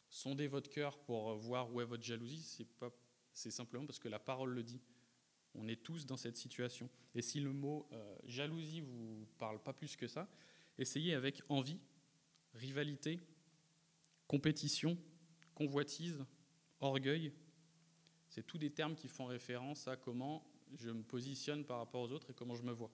sonder 0.08 0.46
votre 0.46 0.70
cœur 0.70 1.00
pour 1.00 1.34
voir 1.34 1.72
où 1.72 1.80
est 1.80 1.84
votre 1.84 2.04
jalousie, 2.04 2.42
c'est, 2.42 2.68
c'est 3.32 3.50
simplement 3.50 3.86
parce 3.86 3.98
que 3.98 4.08
la 4.08 4.20
parole 4.20 4.50
le 4.50 4.62
dit. 4.62 4.80
On 5.54 5.68
est 5.68 5.82
tous 5.82 6.06
dans 6.06 6.16
cette 6.16 6.36
situation. 6.36 6.88
Et 7.14 7.22
si 7.22 7.40
le 7.40 7.52
mot 7.52 7.88
euh, 7.92 8.16
jalousie 8.24 8.80
vous 8.80 9.26
parle 9.38 9.62
pas 9.62 9.72
plus 9.72 9.96
que 9.96 10.06
ça, 10.06 10.28
essayez 10.78 11.14
avec 11.14 11.42
envie, 11.48 11.78
rivalité, 12.54 13.20
compétition, 14.26 14.98
convoitise, 15.54 16.24
orgueil, 16.80 17.32
c'est 18.28 18.46
tous 18.46 18.58
des 18.58 18.70
termes 18.70 18.96
qui 18.96 19.08
font 19.08 19.26
référence 19.26 19.86
à 19.86 19.96
comment 19.96 20.44
je 20.76 20.90
me 20.90 21.02
positionne 21.02 21.64
par 21.64 21.78
rapport 21.78 22.02
aux 22.02 22.12
autres 22.12 22.30
et 22.30 22.34
comment 22.34 22.56
je 22.56 22.62
me 22.62 22.72
vois. 22.72 22.90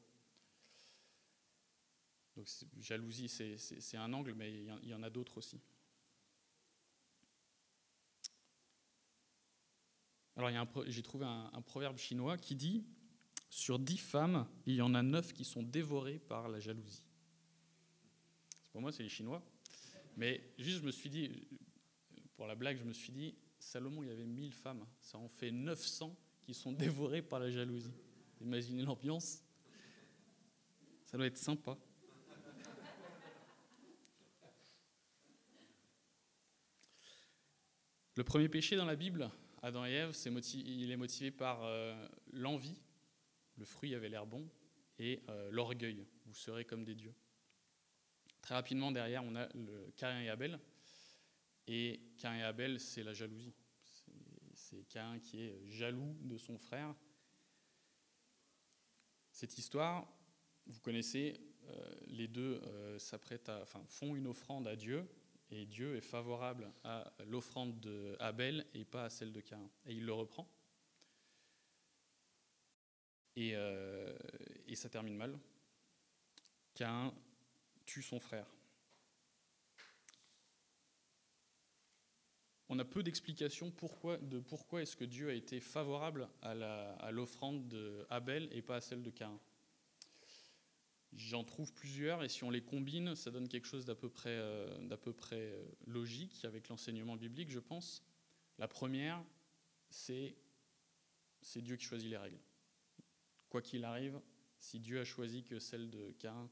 Donc 2.37 2.47
jalousie, 2.79 3.29
c'est 3.29 3.97
un 3.97 4.13
angle, 4.13 4.35
mais 4.35 4.53
il 4.83 4.89
y 4.89 4.95
en 4.95 5.03
a 5.03 5.11
d'autres 5.11 5.39
aussi. 5.39 5.61
Alors 10.47 10.85
j'ai 10.87 11.03
trouvé 11.03 11.27
un, 11.27 11.51
un, 11.53 11.61
proverbe 11.61 11.99
chinois 11.99 12.39
qui 12.39 12.55
dit 12.55 12.85
Sur 13.51 13.79
dix 13.79 13.99
femmes, 13.99 14.47
il 14.67 14.75
y 14.75 14.83
en 14.83 14.95
a 14.95 15.03
neuf 15.03 15.33
qui 15.33 15.45
sont 15.45 15.63
dévorées 15.63 16.19
par 16.19 16.49
la 16.49 16.61
jalousie. 16.61 17.03
Pour 18.73 18.81
moi, 18.81 18.93
c'est 18.93 19.03
les 19.03 19.09
Chinois. 19.09 19.43
Mais 20.17 20.41
juste, 20.59 20.79
je 20.79 20.87
me 20.87 20.91
suis 20.91 21.11
dit, 21.11 21.47
pour 22.37 22.47
la 22.47 22.55
blague, 22.55 22.79
je 22.79 22.85
me 22.85 22.93
suis 22.93 23.13
dit, 23.13 23.35
Salomon, 23.59 24.03
il 24.03 24.09
y 24.09 24.13
avait 24.13 24.27
1000 24.27 24.53
femmes. 24.53 24.87
Ça 25.01 25.19
en 25.19 25.29
fait 25.29 25.51
900 25.51 26.17
qui 26.43 26.55
sont 26.55 26.73
dévorées 26.73 27.23
par 27.23 27.41
la 27.41 27.51
jalousie. 27.51 27.93
Imaginez 28.41 28.83
l'ambiance. 28.83 29.43
Ça 31.05 31.17
doit 31.17 31.27
être 31.27 31.37
sympa. 31.37 31.77
Le 38.17 38.25
premier 38.25 38.49
péché 38.49 38.77
dans 38.77 38.85
la 38.85 38.97
Bible, 38.97 39.31
Adam 39.63 39.85
et 39.85 39.93
Ève, 39.93 40.17
il 40.55 40.91
est 40.91 40.97
motivé 40.97 41.31
par 41.31 41.65
euh, 41.65 41.95
l'envie, 42.33 42.81
le 43.57 43.67
fruit 43.67 43.95
avait 43.95 44.09
l'air 44.09 44.27
bon, 44.27 44.49
et 44.99 45.23
euh, 45.29 45.51
l'orgueil, 45.51 46.07
vous 46.25 46.35
serez 46.35 46.65
comme 46.65 46.85
des 46.85 46.95
dieux. 46.95 47.15
Très 48.41 48.55
rapidement, 48.55 48.91
derrière, 48.91 49.23
on 49.23 49.37
a 49.37 49.49
le 49.55 49.93
Cain 49.97 50.19
et 50.21 50.31
Abel. 50.31 50.59
Et 51.67 52.01
Cain 52.17 52.37
et 52.37 52.43
Abel, 52.43 52.81
c'est 52.81 53.03
la 53.03 53.13
jalousie. 53.13 53.53
C'est 54.55 54.85
Cain 54.89 55.19
qui 55.19 55.43
est 55.43 55.69
jaloux 55.69 56.17
de 56.23 56.39
son 56.39 56.57
frère. 56.57 56.95
Cette 59.31 59.59
histoire, 59.59 60.11
vous 60.67 60.81
connaissez, 60.81 61.39
euh, 61.65 61.95
les 62.07 62.29
deux 62.29 62.63
s'apprêtent 62.99 63.51
à, 63.51 63.67
font 63.67 64.17
une 64.17 64.27
offrande 64.27 64.67
à 64.67 64.75
Dieu, 64.75 65.07
et 65.51 65.67
Dieu 65.67 65.97
est 65.97 66.01
favorable 66.01 66.71
à 66.85 67.13
l'offrande 67.27 67.79
d'Abel 67.81 68.67
et 68.75 68.85
pas 68.85 69.05
à 69.05 69.11
celle 69.11 69.33
de 69.33 69.41
Cain. 69.41 69.69
Et 69.87 69.95
il 69.95 70.05
le 70.05 70.13
reprend. 70.13 70.49
Et, 73.37 73.55
euh, 73.55 74.17
ça 74.75 74.89
termine 74.89 75.17
mal. 75.17 75.39
Cain 76.75 77.13
tue 77.85 78.03
son 78.03 78.21
frère. 78.21 78.47
On 82.69 82.79
a 82.79 82.85
peu 82.85 83.03
d'explications 83.03 83.67
de 83.67 84.39
pourquoi 84.39 84.83
est-ce 84.83 84.97
que 84.97 85.05
Dieu 85.05 85.31
a 85.31 85.35
été 85.35 85.59
favorable 85.59 86.29
à 86.43 87.11
l'offrande 87.11 87.67
d'Abel 88.09 88.49
et 88.53 88.63
pas 88.63 88.77
à 88.77 88.81
celle 88.81 89.03
de 89.03 89.11
Cain. 89.11 89.41
J'en 91.13 91.43
trouve 91.43 91.73
plusieurs 91.75 92.23
et 92.23 92.29
si 92.29 92.45
on 92.45 92.51
les 92.51 92.63
combine, 92.63 93.17
ça 93.17 93.31
donne 93.31 93.49
quelque 93.49 93.67
chose 93.67 93.85
d'à 93.85 93.97
peu 93.97 94.09
près, 94.09 94.31
euh, 94.31 94.79
euh, 95.33 95.65
logique 95.87 96.45
avec 96.45 96.69
l'enseignement 96.69 97.17
biblique, 97.17 97.51
je 97.51 97.59
pense. 97.59 98.05
La 98.59 98.69
première, 98.69 99.23
c'est 99.89 100.37
Dieu 101.57 101.77
qui 101.77 101.85
choisit 101.85 102.09
les 102.09 102.17
règles. 102.17 102.39
Quoi 103.49 103.61
qu'il 103.61 103.85
arrive, 103.85 104.21
si 104.61 104.79
Dieu 104.79 105.01
a 105.01 105.05
choisi 105.05 105.43
que 105.43 105.59
celle 105.59 105.91
de 105.91 106.13
Cain 106.13 106.49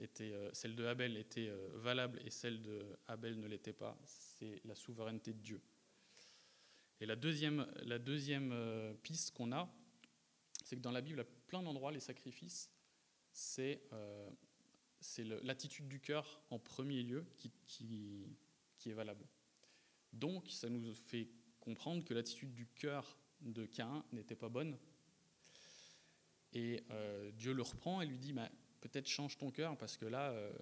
était, 0.00 0.32
euh, 0.32 0.50
celle 0.52 0.74
de 0.74 0.84
Abel 0.84 1.16
était 1.16 1.52
valable 1.74 2.20
et 2.24 2.30
celle 2.30 2.60
de 2.60 2.84
Abel 3.06 3.38
ne 3.38 3.46
l'était 3.46 3.72
pas, 3.72 3.96
c'est 4.04 4.60
la 4.64 4.74
souveraineté 4.74 5.32
de 5.32 5.40
Dieu. 5.40 5.60
Et 7.00 7.06
la 7.06 7.14
deuxième, 7.14 7.72
la 7.82 8.00
deuxième 8.00 8.96
piste 9.02 9.30
qu'on 9.32 9.52
a, 9.52 9.72
c'est 10.64 10.76
que 10.76 10.80
dans 10.80 10.92
la 10.92 11.00
Bible, 11.00 11.20
à 11.20 11.24
plein 11.46 11.62
d'endroits, 11.62 11.92
les 11.92 12.00
sacrifices, 12.00 12.70
c'est 13.32 13.80
l'attitude 15.42 15.88
du 15.88 16.00
cœur 16.00 16.42
en 16.50 16.58
premier 16.58 17.02
lieu 17.02 17.24
qui, 17.36 17.50
qui, 17.66 18.90
est 18.90 18.92
valable. 18.92 19.26
Donc, 20.12 20.48
ça 20.50 20.68
nous 20.68 20.94
fait 20.94 21.28
comprendre 21.60 22.04
que 22.04 22.14
l'attitude 22.14 22.54
du 22.54 22.66
cœur 22.66 23.18
de 23.40 23.66
Cain 23.66 24.04
n'était 24.12 24.36
pas 24.36 24.48
bonne. 24.48 24.78
Et 26.52 26.84
Dieu 27.34 27.52
le 27.52 27.62
reprend 27.62 28.00
et 28.02 28.06
lui 28.06 28.18
dit 28.18 28.32
bah, 28.32 28.50
peut-être 28.82 29.08
change 29.08 29.38
ton 29.38 29.50
cœur 29.50 29.78
parce 29.78 29.96
que 29.96 30.04
là, 30.04 30.30
euh, 30.32 30.52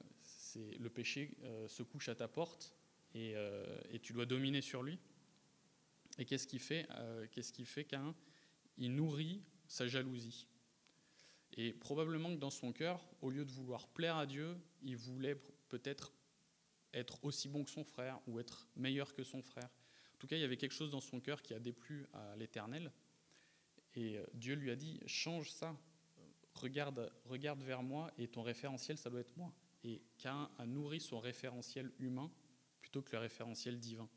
le 0.78 0.88
péché 0.88 1.36
euh, 1.42 1.66
se 1.66 1.82
couche 1.82 2.08
à 2.08 2.14
ta 2.14 2.28
porte 2.28 2.74
euh, 3.16 3.80
et, 3.90 3.98
tu 3.98 4.12
dois 4.12 4.26
dominer 4.26 4.60
sur 4.60 4.82
lui. 4.82 4.98
Et 6.18 6.24
qu'est-ce 6.24 6.46
qu'il 6.46 6.60
fait 6.60 6.86
Qu'est-ce 7.32 7.52
qu'il 7.52 7.66
fait 7.66 7.84
qu'un 7.84 8.14
Il 8.76 8.94
nourrit 8.94 9.42
sa 9.66 9.86
jalousie. 9.86 10.46
Et 11.56 11.72
probablement 11.72 12.30
que 12.34 12.40
dans 12.40 12.50
son 12.50 12.72
cœur, 12.72 13.04
au 13.20 13.30
lieu 13.30 13.44
de 13.44 13.50
vouloir 13.50 13.88
plaire 13.88 14.16
à 14.16 14.26
Dieu, 14.26 14.56
il 14.82 14.96
voulait 14.96 15.36
peut-être 15.68 16.14
être 16.92 17.24
aussi 17.24 17.48
bon 17.48 17.64
que 17.64 17.70
son 17.70 17.84
frère 17.84 18.20
ou 18.26 18.40
être 18.40 18.68
meilleur 18.76 19.12
que 19.14 19.22
son 19.22 19.42
frère. 19.42 19.68
En 20.14 20.18
tout 20.18 20.26
cas, 20.26 20.36
il 20.36 20.40
y 20.40 20.44
avait 20.44 20.56
quelque 20.56 20.74
chose 20.74 20.90
dans 20.90 21.00
son 21.00 21.20
cœur 21.20 21.42
qui 21.42 21.54
a 21.54 21.58
déplu 21.58 22.06
à 22.12 22.36
l'Éternel. 22.36 22.92
Et 23.94 24.18
Dieu 24.34 24.54
lui 24.54 24.70
a 24.70 24.76
dit, 24.76 25.00
change 25.06 25.50
ça, 25.50 25.76
regarde, 26.54 27.10
regarde 27.24 27.62
vers 27.62 27.82
moi 27.82 28.10
et 28.18 28.28
ton 28.28 28.42
référentiel, 28.42 28.98
ça 28.98 29.10
doit 29.10 29.20
être 29.20 29.36
moi. 29.36 29.52
Et 29.82 30.02
Cain 30.18 30.50
a 30.58 30.66
nourri 30.66 31.00
son 31.00 31.18
référentiel 31.18 31.90
humain 31.98 32.30
plutôt 32.80 33.02
que 33.02 33.12
le 33.12 33.18
référentiel 33.18 33.78
divin. 33.78 34.08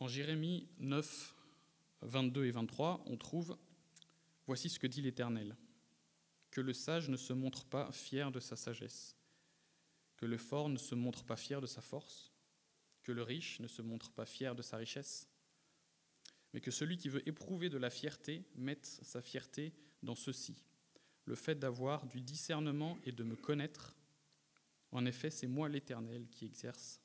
En 0.00 0.06
Jérémie 0.06 0.68
9, 0.78 1.34
22 2.02 2.44
et 2.44 2.50
23, 2.52 3.02
on 3.06 3.16
trouve 3.16 3.58
Voici 4.46 4.68
ce 4.68 4.78
que 4.78 4.86
dit 4.86 5.02
l'Éternel. 5.02 5.56
Que 6.52 6.60
le 6.60 6.72
sage 6.72 7.08
ne 7.08 7.16
se 7.16 7.32
montre 7.32 7.64
pas 7.64 7.90
fier 7.90 8.30
de 8.30 8.38
sa 8.38 8.54
sagesse, 8.54 9.16
que 10.16 10.24
le 10.24 10.38
fort 10.38 10.68
ne 10.68 10.78
se 10.78 10.94
montre 10.94 11.24
pas 11.24 11.36
fier 11.36 11.60
de 11.60 11.66
sa 11.66 11.82
force, 11.82 12.32
que 13.02 13.10
le 13.10 13.22
riche 13.22 13.58
ne 13.58 13.66
se 13.66 13.82
montre 13.82 14.12
pas 14.12 14.24
fier 14.24 14.54
de 14.54 14.62
sa 14.62 14.76
richesse, 14.76 15.28
mais 16.54 16.60
que 16.60 16.70
celui 16.70 16.96
qui 16.96 17.08
veut 17.08 17.28
éprouver 17.28 17.68
de 17.68 17.76
la 17.76 17.90
fierté 17.90 18.44
mette 18.54 18.86
sa 18.86 19.20
fierté 19.20 19.74
dans 20.04 20.14
ceci, 20.14 20.62
le 21.24 21.34
fait 21.34 21.56
d'avoir 21.56 22.06
du 22.06 22.20
discernement 22.20 22.98
et 23.04 23.12
de 23.12 23.24
me 23.24 23.36
connaître. 23.36 23.96
En 24.92 25.04
effet, 25.06 25.30
c'est 25.30 25.48
moi 25.48 25.68
l'Éternel 25.68 26.28
qui 26.30 26.46
exerce 26.46 27.02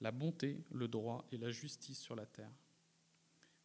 la 0.00 0.10
bonté, 0.10 0.64
le 0.72 0.88
droit 0.88 1.26
et 1.30 1.38
la 1.38 1.50
justice 1.50 2.00
sur 2.00 2.14
la 2.16 2.26
terre. 2.26 2.52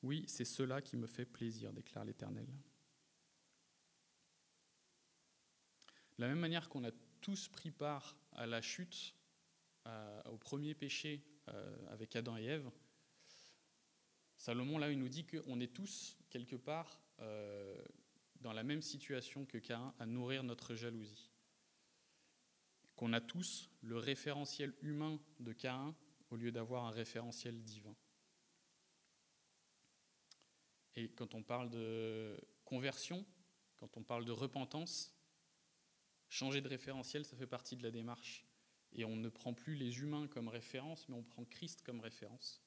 Oui, 0.04 0.24
c'est 0.28 0.46
cela 0.46 0.82
qui 0.82 0.98
me 0.98 1.08
fait 1.08 1.26
plaisir, 1.26 1.74
déclare 1.74 2.06
l'Éternel. 2.06 2.48
De 6.18 6.24
la 6.24 6.28
même 6.28 6.40
manière 6.40 6.70
qu'on 6.70 6.84
a 6.84 6.92
tous 7.22 7.48
pris 7.50 7.72
part 7.72 8.16
à 8.34 8.46
la 8.46 8.62
chute, 8.62 9.16
au 10.26 10.38
premier 10.38 10.74
péché 10.74 11.24
euh, 11.50 11.78
avec 11.90 12.16
Adam 12.16 12.38
et 12.38 12.46
Ève, 12.46 12.72
Salomon, 14.38 14.78
là, 14.78 14.92
il 14.92 15.00
nous 15.00 15.10
dit 15.10 15.26
qu'on 15.26 15.60
est 15.60 15.74
tous, 15.74 16.18
quelque 16.30 16.56
part, 16.56 17.02
euh, 17.20 17.84
dans 18.42 18.54
la 18.54 18.64
même 18.64 18.82
situation 18.82 19.46
que 19.46 19.58
Cain, 19.58 19.94
à 20.00 20.06
nourrir 20.06 20.44
notre 20.44 20.76
jalousie. 20.76 21.32
Qu'on 22.96 23.14
a 23.14 23.22
tous 23.22 23.70
le 23.82 23.98
référentiel 23.98 24.74
humain 24.82 25.20
de 25.40 25.54
Cain 25.54 25.96
au 26.36 26.38
lieu 26.38 26.52
d'avoir 26.52 26.84
un 26.84 26.92
référentiel 26.92 27.64
divin. 27.64 27.96
Et 30.98 31.10
quand 31.10 31.34
on 31.34 31.42
parle 31.42 31.70
de 31.70 32.38
conversion, 32.66 33.26
quand 33.78 33.96
on 33.96 34.04
parle 34.04 34.26
de 34.26 34.34
repentance, 34.34 35.16
changer 36.28 36.60
de 36.60 36.68
référentiel, 36.68 37.24
ça 37.24 37.38
fait 37.38 37.48
partie 37.48 37.78
de 37.78 37.84
la 37.84 37.92
démarche 37.92 38.46
et 38.92 39.06
on 39.06 39.16
ne 39.16 39.30
prend 39.30 39.54
plus 39.54 39.76
les 39.76 40.00
humains 40.00 40.28
comme 40.28 40.50
référence, 40.50 41.08
mais 41.08 41.16
on 41.16 41.24
prend 41.24 41.46
Christ 41.46 41.82
comme 41.84 42.02
référence. 42.02 42.62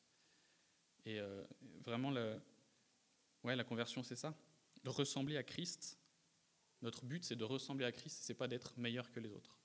Et 1.04 1.20
euh, 1.20 1.44
vraiment, 1.82 2.10
la 2.10 3.64
conversion, 3.64 4.02
c'est 4.02 4.16
ça. 4.16 4.34
De 4.82 4.88
ressembler 4.88 5.36
à 5.36 5.42
Christ. 5.42 5.98
Notre 6.80 7.04
but, 7.04 7.22
c'est 7.22 7.36
de 7.36 7.44
ressembler 7.44 7.84
à 7.84 7.92
Christ, 7.92 8.20
c'est 8.22 8.34
pas 8.34 8.48
d'être 8.48 8.78
meilleur 8.78 9.10
que 9.10 9.20
les 9.20 9.32
autres. 9.32 9.57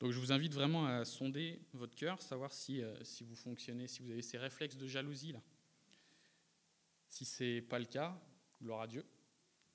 Donc 0.00 0.12
je 0.12 0.18
vous 0.18 0.30
invite 0.30 0.54
vraiment 0.54 0.86
à 0.86 1.04
sonder 1.04 1.60
votre 1.72 1.96
cœur, 1.96 2.22
savoir 2.22 2.52
si, 2.52 2.82
euh, 2.82 3.02
si 3.02 3.24
vous 3.24 3.34
fonctionnez, 3.34 3.88
si 3.88 4.02
vous 4.02 4.10
avez 4.10 4.22
ces 4.22 4.38
réflexes 4.38 4.76
de 4.76 4.86
jalousie 4.86 5.32
là. 5.32 5.42
Si 7.08 7.24
c'est 7.24 7.62
pas 7.62 7.78
le 7.78 7.86
cas, 7.86 8.20
gloire 8.62 8.82
à 8.82 8.86
Dieu. 8.86 9.04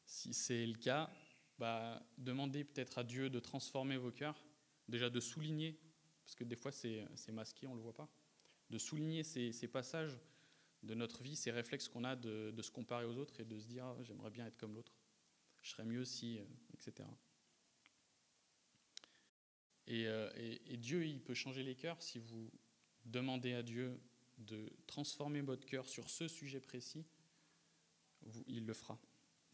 Si 0.05 0.33
c'est 0.33 0.65
le 0.65 0.77
cas, 0.77 1.09
bah, 1.57 2.01
demandez 2.17 2.63
peut-être 2.63 2.97
à 2.99 3.03
Dieu 3.03 3.29
de 3.29 3.39
transformer 3.39 3.97
vos 3.97 4.11
cœurs, 4.11 4.45
déjà 4.87 5.09
de 5.09 5.19
souligner, 5.19 5.79
parce 6.23 6.35
que 6.35 6.43
des 6.43 6.55
fois 6.55 6.71
c'est 6.71 7.31
masqué, 7.31 7.67
on 7.67 7.71
ne 7.71 7.77
le 7.77 7.81
voit 7.81 7.95
pas, 7.95 8.09
de 8.69 8.77
souligner 8.77 9.23
ces, 9.23 9.67
passages 9.67 10.17
de 10.83 10.93
notre 10.93 11.21
vie, 11.23 11.35
ces 11.35 11.51
réflexes 11.51 11.87
qu'on 11.87 12.03
a 12.03 12.15
de, 12.15 12.53
se 12.61 12.71
comparer 12.71 13.05
aux 13.05 13.17
autres 13.17 13.39
et 13.39 13.45
de 13.45 13.59
se 13.59 13.67
dire 13.67 13.85
ah, 13.85 13.97
j'aimerais 14.03 14.31
bien 14.31 14.45
être 14.45 14.57
comme 14.57 14.75
l'autre, 14.75 14.93
je 15.61 15.71
serais 15.71 15.85
mieux 15.85 16.05
si, 16.05 16.39
euh, 16.39 16.45
etc. 16.73 17.07
Euh, 19.89 20.31
et, 20.35 20.77
Dieu, 20.77 21.05
il 21.05 21.21
peut 21.21 21.33
changer 21.33 21.63
les 21.63 21.75
cœurs 21.75 22.01
si 22.01 22.19
vous 22.19 22.49
demandez 23.05 23.53
à 23.53 23.63
Dieu 23.63 23.99
de 24.37 24.71
transformer 24.87 25.41
votre 25.41 25.65
cœur 25.65 25.87
sur 25.87 26.09
ce 26.09 26.27
sujet 26.27 26.59
précis, 26.59 27.05
il 28.47 28.65
le 28.65 28.73
fera. 28.73 28.97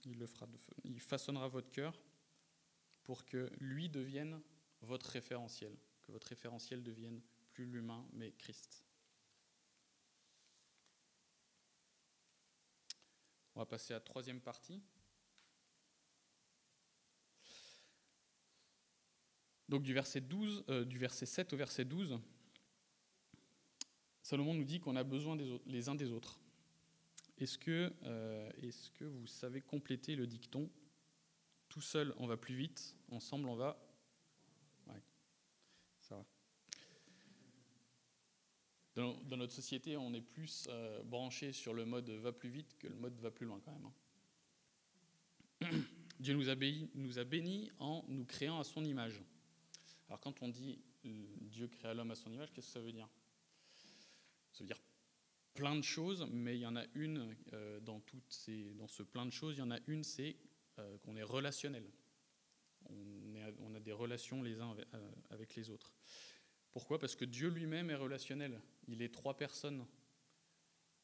Il 0.06 0.20
le 0.20 0.28
fera. 0.28 0.48
Il 0.84 1.00
façonnera 1.00 1.48
votre 1.48 1.72
cœur 1.72 2.00
pour 3.04 3.26
que 3.26 3.52
lui 3.60 3.90
devienne 3.90 4.40
votre 4.82 5.10
référentiel, 5.10 5.76
que 6.02 6.12
votre 6.12 6.28
référentiel 6.28 6.84
devienne 6.84 7.22
plus 7.54 7.66
l'humain, 7.66 8.08
mais 8.14 8.32
Christ. 8.34 8.86
On 13.56 13.60
va 13.60 13.66
passer 13.66 13.94
à 13.94 13.98
la 13.98 14.02
troisième 14.02 14.40
partie. 14.40 14.82
Donc 19.70 19.84
du 19.84 19.94
verset, 19.94 20.20
12, 20.20 20.66
euh, 20.70 20.84
du 20.84 20.98
verset 20.98 21.28
7 21.28 21.54
au 21.54 21.58
verset 21.58 21.86
12, 21.86 22.20
Salomon 24.24 24.56
nous 24.56 24.64
dit 24.64 24.80
qu'on 24.80 24.96
a 24.96 25.04
besoin 25.04 25.36
des 25.36 25.52
autres, 25.52 25.64
les 25.68 25.90
uns 25.90 25.96
des 25.96 26.12
autres. 26.12 26.40
Est-ce 27.38 27.60
que, 27.60 27.94
euh, 28.04 28.52
que 28.96 29.06
vous 29.06 29.28
savez 29.28 29.62
compléter 29.62 30.16
le 30.16 30.26
dicton 30.26 30.70
Tout 31.70 31.82
seul, 31.82 32.16
on 32.18 32.26
va 32.26 32.36
plus 32.36 32.56
vite, 32.56 32.96
ensemble, 33.12 33.48
on 33.48 33.56
va... 33.56 33.80
Ça 36.02 36.16
va. 36.16 36.26
Dans, 38.96 39.38
notre 39.38 39.54
société, 39.54 39.96
on 39.96 40.12
est 40.16 40.22
plus 40.22 40.68
euh, 40.72 41.04
branché 41.04 41.54
sur 41.54 41.76
le 41.76 41.86
mode 41.86 42.10
va 42.10 42.32
plus 42.32 42.50
vite 42.50 42.76
que 42.80 42.88
le 42.88 42.96
mode 42.96 43.20
va 43.20 43.30
plus 43.30 43.46
loin 43.46 43.62
quand 43.64 43.72
même. 43.72 43.86
Hein. 45.62 45.82
Dieu 46.20 46.34
nous 46.34 46.50
a 47.20 47.24
bénis 47.24 47.72
en 47.78 48.04
nous 48.08 48.26
créant 48.26 48.60
à 48.60 48.64
son 48.64 48.84
image. 48.84 49.22
Alors 50.10 50.20
quand 50.20 50.42
on 50.42 50.50
dit 50.50 50.82
Dieu 51.04 51.68
créa 51.68 51.94
l'homme 51.94 52.12
à 52.12 52.16
son 52.16 52.32
image, 52.32 52.52
qu'est-ce 52.52 52.68
que 52.68 52.74
ça 52.74 52.80
veut 52.80 52.92
dire? 52.92 53.08
Ça 54.52 54.64
veut 54.64 54.68
dire 54.68 54.82
plein 55.54 55.76
de 55.76 55.84
choses, 55.84 56.28
mais 56.32 56.56
il 56.56 56.62
y 56.62 56.66
en 56.66 56.76
a 56.76 56.86
une 56.96 57.36
euh, 57.54 57.80
dans, 57.82 58.00
toutes 58.00 58.32
ces, 58.32 58.74
dans 58.74 58.88
ce 58.88 59.04
plein 59.04 59.26
de 59.26 59.32
choses, 59.32 59.56
il 59.56 59.60
y 59.60 59.64
en 59.64 59.72
a 59.72 59.80
une, 59.88 60.04
c'est 60.04 60.36
euh, 60.80 60.98
qu'on 61.00 61.16
est 61.16 61.24
relationnel. 61.24 61.86
On, 62.90 63.76
a 63.76 63.80
des 63.80 63.92
relations 63.92 64.42
les 64.42 64.62
uns 64.62 64.76
euh, 64.94 65.12
avec 65.30 65.56
les 65.56 65.70
autres. 65.70 65.94
Pourquoi? 66.72 66.98
Parce 66.98 67.16
que 67.16 67.26
Dieu 67.26 67.50
lui-même 67.50 67.90
est 67.90 67.96
relationnel. 67.96 68.62
Il 68.88 69.02
est 69.02 69.14
trois 69.14 69.38
personnes. 69.38 69.86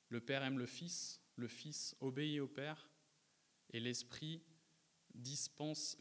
Le 0.09 0.21
Père 0.21 0.43
aime 0.43 0.57
le 0.57 0.65
Fils, 0.65 1.21
le 1.35 1.47
Fils 1.47 1.95
obéit 1.99 2.39
au 2.39 2.47
Père, 2.47 2.89
et 3.71 3.79
l'Esprit 3.79 4.41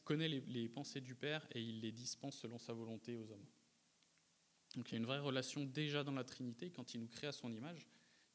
connaît 0.04 0.28
les, 0.28 0.68
pensées 0.68 1.00
du 1.00 1.14
Père 1.14 1.46
et 1.52 1.62
il 1.62 1.80
les 1.80 1.92
dispense 1.92 2.36
selon 2.38 2.58
sa 2.58 2.72
volonté 2.72 3.16
aux 3.16 3.30
hommes. 3.30 3.46
Donc 4.76 4.90
il 4.90 4.92
y 4.92 4.94
a 4.96 4.98
une 4.98 5.06
vraie 5.06 5.20
relation 5.20 5.64
déjà 5.64 6.04
dans 6.04 6.12
la 6.12 6.24
Trinité. 6.24 6.70
Quand 6.70 6.94
il 6.94 7.00
nous 7.00 7.08
crée 7.08 7.28
à 7.28 7.32
son 7.32 7.52
image, 7.52 7.86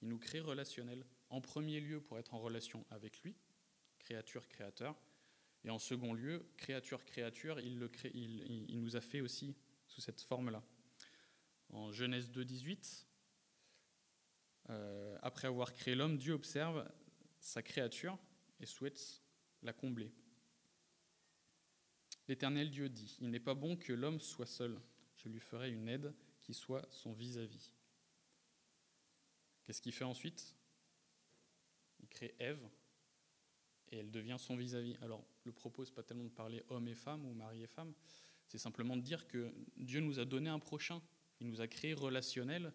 il 0.01 0.07
nous 0.07 0.19
crée 0.19 0.39
relationnel. 0.39 1.05
En 1.29 1.41
premier 1.41 1.79
lieu 1.79 2.01
pour 2.01 2.17
être 2.17 2.33
en 2.33 2.39
relation 2.39 2.85
avec 2.89 3.21
lui, 3.21 3.35
créature, 3.99 4.47
créateur. 4.47 4.99
Et 5.65 5.69
en 5.69 5.79
second 5.79 6.13
lieu, 6.13 6.49
créature, 6.55 7.03
créature, 7.03 7.59
il, 7.59 7.77
le 7.77 7.89
crée, 7.89 8.11
il, 8.13 8.65
il 8.69 8.81
nous 8.81 8.95
a 8.95 9.01
fait 9.01 9.19
aussi 9.19 9.55
sous 9.87 9.99
cette 9.99 10.21
forme-là. 10.21 10.63
En 11.69 11.91
Genèse 11.91 12.31
2, 12.31 12.45
18, 12.45 13.09
euh, 14.69 15.17
après 15.21 15.47
avoir 15.47 15.73
créé 15.73 15.95
l'homme, 15.95 16.17
Dieu 16.17 16.33
observe 16.33 16.87
sa 17.39 17.61
créature 17.61 18.17
et 18.59 18.65
souhaite 18.65 19.21
la 19.63 19.73
combler. 19.73 20.11
L'Éternel 22.29 22.69
Dieu 22.69 22.89
dit, 22.89 23.17
Il 23.21 23.31
n'est 23.31 23.39
pas 23.39 23.55
bon 23.55 23.75
que 23.75 23.91
l'homme 23.91 24.19
soit 24.19 24.45
seul, 24.45 24.79
je 25.17 25.27
lui 25.29 25.39
ferai 25.39 25.71
une 25.71 25.89
aide 25.89 26.13
qui 26.39 26.53
soit 26.53 26.87
son 26.91 27.11
vis-à-vis. 27.11 27.73
Qu'est-ce 29.63 29.81
qu'il 29.81 29.93
fait 29.93 30.03
ensuite? 30.03 30.55
Il 31.99 32.07
crée 32.07 32.35
Ève 32.37 32.63
et 33.91 33.97
elle 33.97 34.11
devient 34.11 34.37
son 34.37 34.55
vis-à-vis. 34.55 34.95
Alors, 35.01 35.25
le 35.43 35.51
propos, 35.51 35.83
n'est 35.83 35.91
pas 35.91 36.03
tellement 36.03 36.23
de 36.23 36.29
parler 36.29 36.63
homme 36.69 36.87
et 36.87 36.93
femme 36.93 37.25
ou 37.25 37.33
mari 37.33 37.63
et 37.63 37.67
femme, 37.67 37.95
c'est 38.47 38.59
simplement 38.59 38.95
de 38.95 39.01
dire 39.01 39.27
que 39.27 39.51
Dieu 39.77 39.99
nous 39.99 40.19
a 40.19 40.25
donné 40.25 40.51
un 40.51 40.59
prochain, 40.59 41.01
il 41.39 41.47
nous 41.47 41.61
a 41.61 41.67
créé 41.67 41.95
relationnel 41.95 42.71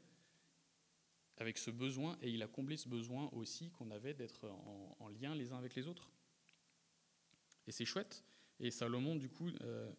avec 1.36 1.58
ce 1.58 1.70
besoin 1.70 2.18
et 2.22 2.28
il 2.28 2.42
a 2.42 2.48
comblé 2.48 2.76
ce 2.76 2.88
besoin 2.88 3.28
aussi 3.30 3.70
qu'on 3.70 3.92
avait 3.92 4.14
d'être 4.14 4.48
en, 4.48 5.08
lien 5.10 5.36
les 5.36 5.52
uns 5.52 5.58
avec 5.58 5.76
les 5.76 5.86
autres. 5.86 6.10
Et 7.68 7.72
c'est 7.72 7.84
chouette 7.84 8.24
et 8.60 8.70
Salomon, 8.70 9.16
du 9.16 9.28
coup, 9.28 9.50
euh, 9.62 9.90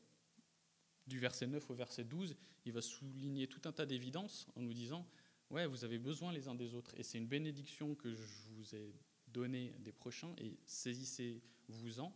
du 1.07 1.19
verset 1.19 1.47
9 1.47 1.69
au 1.69 1.73
verset 1.73 2.03
12, 2.03 2.35
il 2.65 2.71
va 2.71 2.81
souligner 2.81 3.47
tout 3.47 3.61
un 3.65 3.71
tas 3.71 3.85
d'évidences 3.85 4.47
en 4.55 4.61
nous 4.61 4.73
disant 4.73 5.07
Ouais, 5.51 5.67
vous 5.67 5.83
avez 5.83 5.99
besoin 5.99 6.33
les 6.33 6.47
uns 6.47 6.55
des 6.55 6.73
autres. 6.73 6.93
Et 6.97 7.03
c'est 7.03 7.17
une 7.17 7.27
bénédiction 7.27 7.93
que 7.95 8.13
je 8.13 8.25
vous 8.49 8.75
ai 8.75 8.95
donnée 9.27 9.75
des 9.79 9.91
prochains, 9.91 10.33
et 10.39 10.57
saisissez-vous-en. 10.65 12.15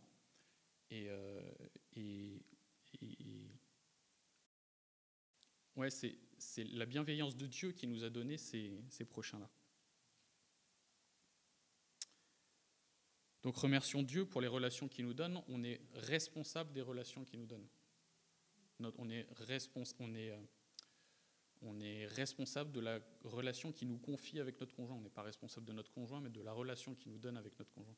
Et, 0.90 1.06
euh, 1.08 1.40
c'est, 5.88 6.64
la 6.64 6.86
bienveillance 6.86 7.36
de 7.36 7.46
Dieu 7.46 7.72
qui 7.72 7.86
nous 7.86 8.04
a 8.04 8.10
donné 8.10 8.36
ces, 8.36 8.82
ces 8.88 9.04
prochains-là. 9.04 9.48
Donc 13.42 13.56
remercions 13.56 14.02
Dieu 14.02 14.26
pour 14.26 14.40
les 14.40 14.48
relations 14.48 14.88
qu'il 14.88 15.06
nous 15.06 15.14
donne. 15.14 15.42
On 15.48 15.64
est 15.64 15.80
responsable 15.94 16.72
des 16.72 16.82
relations 16.82 17.24
qu'il 17.24 17.40
nous 17.40 17.46
donne. 17.46 17.66
Euh, 18.82 18.90
on 21.62 21.80
est 21.80 22.06
responsable 22.06 22.72
de 22.72 22.80
la 22.80 23.00
relation 23.24 23.72
qu'il 23.72 23.88
nous 23.88 23.98
confie 23.98 24.40
avec 24.40 24.60
notre 24.60 24.74
conjoint. 24.74 24.96
On 24.96 25.00
n'est 25.00 25.10
pas 25.10 25.22
responsable 25.22 25.66
de 25.66 25.72
notre 25.72 25.90
conjoint, 25.90 26.20
mais 26.20 26.30
de 26.30 26.40
la 26.40 26.52
relation 26.52 26.94
qu'il 26.94 27.12
nous 27.12 27.18
donne 27.18 27.36
avec 27.36 27.58
notre 27.58 27.72
conjoint. 27.72 27.96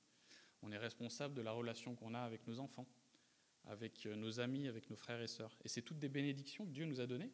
On 0.62 0.70
est 0.72 0.78
responsable 0.78 1.34
de 1.34 1.42
la 1.42 1.52
relation 1.52 1.94
qu'on 1.94 2.14
a 2.14 2.20
avec 2.20 2.46
nos 2.46 2.60
enfants, 2.60 2.86
avec 3.64 4.06
euh, 4.06 4.14
nos 4.14 4.40
amis, 4.40 4.68
avec 4.68 4.90
nos 4.90 4.96
frères 4.96 5.20
et 5.20 5.28
sœurs. 5.28 5.56
Et 5.64 5.68
c'est 5.68 5.82
toutes 5.82 5.98
des 5.98 6.08
bénédictions 6.08 6.64
que 6.64 6.70
Dieu 6.70 6.84
nous 6.84 7.00
a 7.00 7.06
données. 7.06 7.32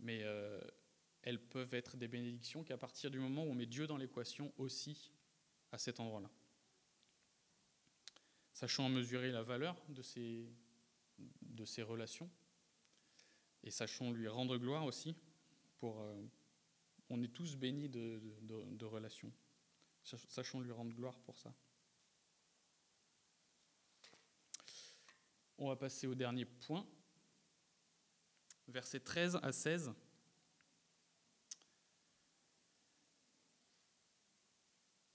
Mais 0.00 0.22
euh, 0.22 0.60
elles 1.22 1.40
peuvent 1.40 1.74
être 1.74 1.96
des 1.96 2.08
bénédictions 2.08 2.64
qu'à 2.64 2.76
partir 2.76 3.10
du 3.10 3.20
moment 3.20 3.44
où 3.44 3.50
on 3.50 3.54
met 3.54 3.66
Dieu 3.66 3.86
dans 3.86 3.96
l'équation 3.96 4.52
aussi 4.58 5.12
à 5.70 5.78
cet 5.78 6.00
endroit-là. 6.00 6.30
Sachant 8.52 8.88
mesurer 8.88 9.30
la 9.30 9.42
valeur 9.42 9.82
de 9.88 10.02
ces, 10.02 11.82
relations 11.82 12.30
et 13.64 13.70
sachons 13.70 14.10
lui 14.12 14.28
rendre 14.28 14.58
gloire 14.58 14.84
aussi. 14.84 15.16
Pour, 15.78 16.00
euh, 16.00 16.22
on 17.08 17.22
est 17.22 17.32
tous 17.32 17.56
bénis 17.56 17.88
de, 17.88 18.20
de 18.42 18.84
relations. 18.84 19.32
Sachons 20.02 20.60
lui 20.60 20.72
rendre 20.72 20.92
gloire 20.92 21.18
pour 21.20 21.38
ça. 21.38 21.54
On 25.58 25.68
va 25.68 25.76
passer 25.76 26.06
au 26.08 26.14
dernier 26.14 26.44
point, 26.44 26.84
versets 28.66 29.00
13 29.00 29.38
à 29.42 29.52
16. 29.52 29.92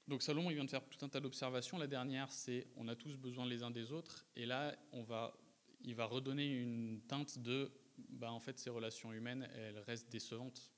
Donc 0.08 0.22
Salomon 0.22 0.50
il 0.50 0.56
vient 0.56 0.64
de 0.64 0.70
faire 0.70 0.88
tout 0.88 1.04
un 1.04 1.10
tas 1.10 1.20
d'observations. 1.20 1.78
La 1.78 1.88
dernière, 1.88 2.32
c'est 2.32 2.68
on 2.78 2.88
a 2.88 2.96
tous 2.96 3.18
besoin 3.18 3.46
les 3.46 3.64
uns 3.64 3.72
des 3.72 3.92
autres. 3.92 4.26
Et 4.36 4.46
là, 4.46 4.76
on 4.94 5.04
va, 5.04 5.38
il 5.82 5.96
va 5.96 6.06
redonner 6.06 6.48
une 6.48 7.02
teinte 7.08 7.40
de, 7.40 7.72
bah, 8.10 8.32
en 8.32 8.40
fait, 8.40 8.58
ces 8.58 8.70
relations 8.70 9.12
humaines, 9.12 9.50
elles 9.56 9.80
restent 9.80 10.10
décevantes. 10.10 10.72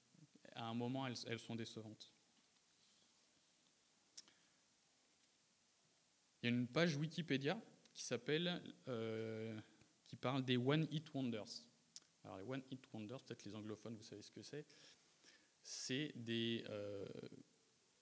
À 0.55 0.65
un 0.65 0.73
moment, 0.73 1.05
elles, 1.05 1.15
elles 1.27 1.39
sont 1.39 1.55
décevantes. 1.55 2.11
Il 6.41 6.49
y 6.49 6.53
a 6.53 6.55
une 6.55 6.67
page 6.67 6.95
Wikipédia 6.95 7.59
qui 7.93 8.03
s'appelle, 8.03 8.61
euh, 8.87 9.59
qui 10.07 10.15
parle 10.15 10.43
des 10.43 10.57
One 10.57 10.87
Hit 10.89 11.13
Wonders. 11.13 11.65
Alors 12.23 12.37
les 12.37 12.45
One 12.45 12.63
Hit 12.71 12.87
Wonders, 12.93 13.21
peut-être 13.23 13.43
les 13.43 13.55
anglophones, 13.55 13.95
vous 13.95 14.03
savez 14.03 14.21
ce 14.21 14.31
que 14.31 14.41
c'est. 14.41 14.65
C'est 15.61 16.13
des, 16.15 16.63
euh, 16.69 17.05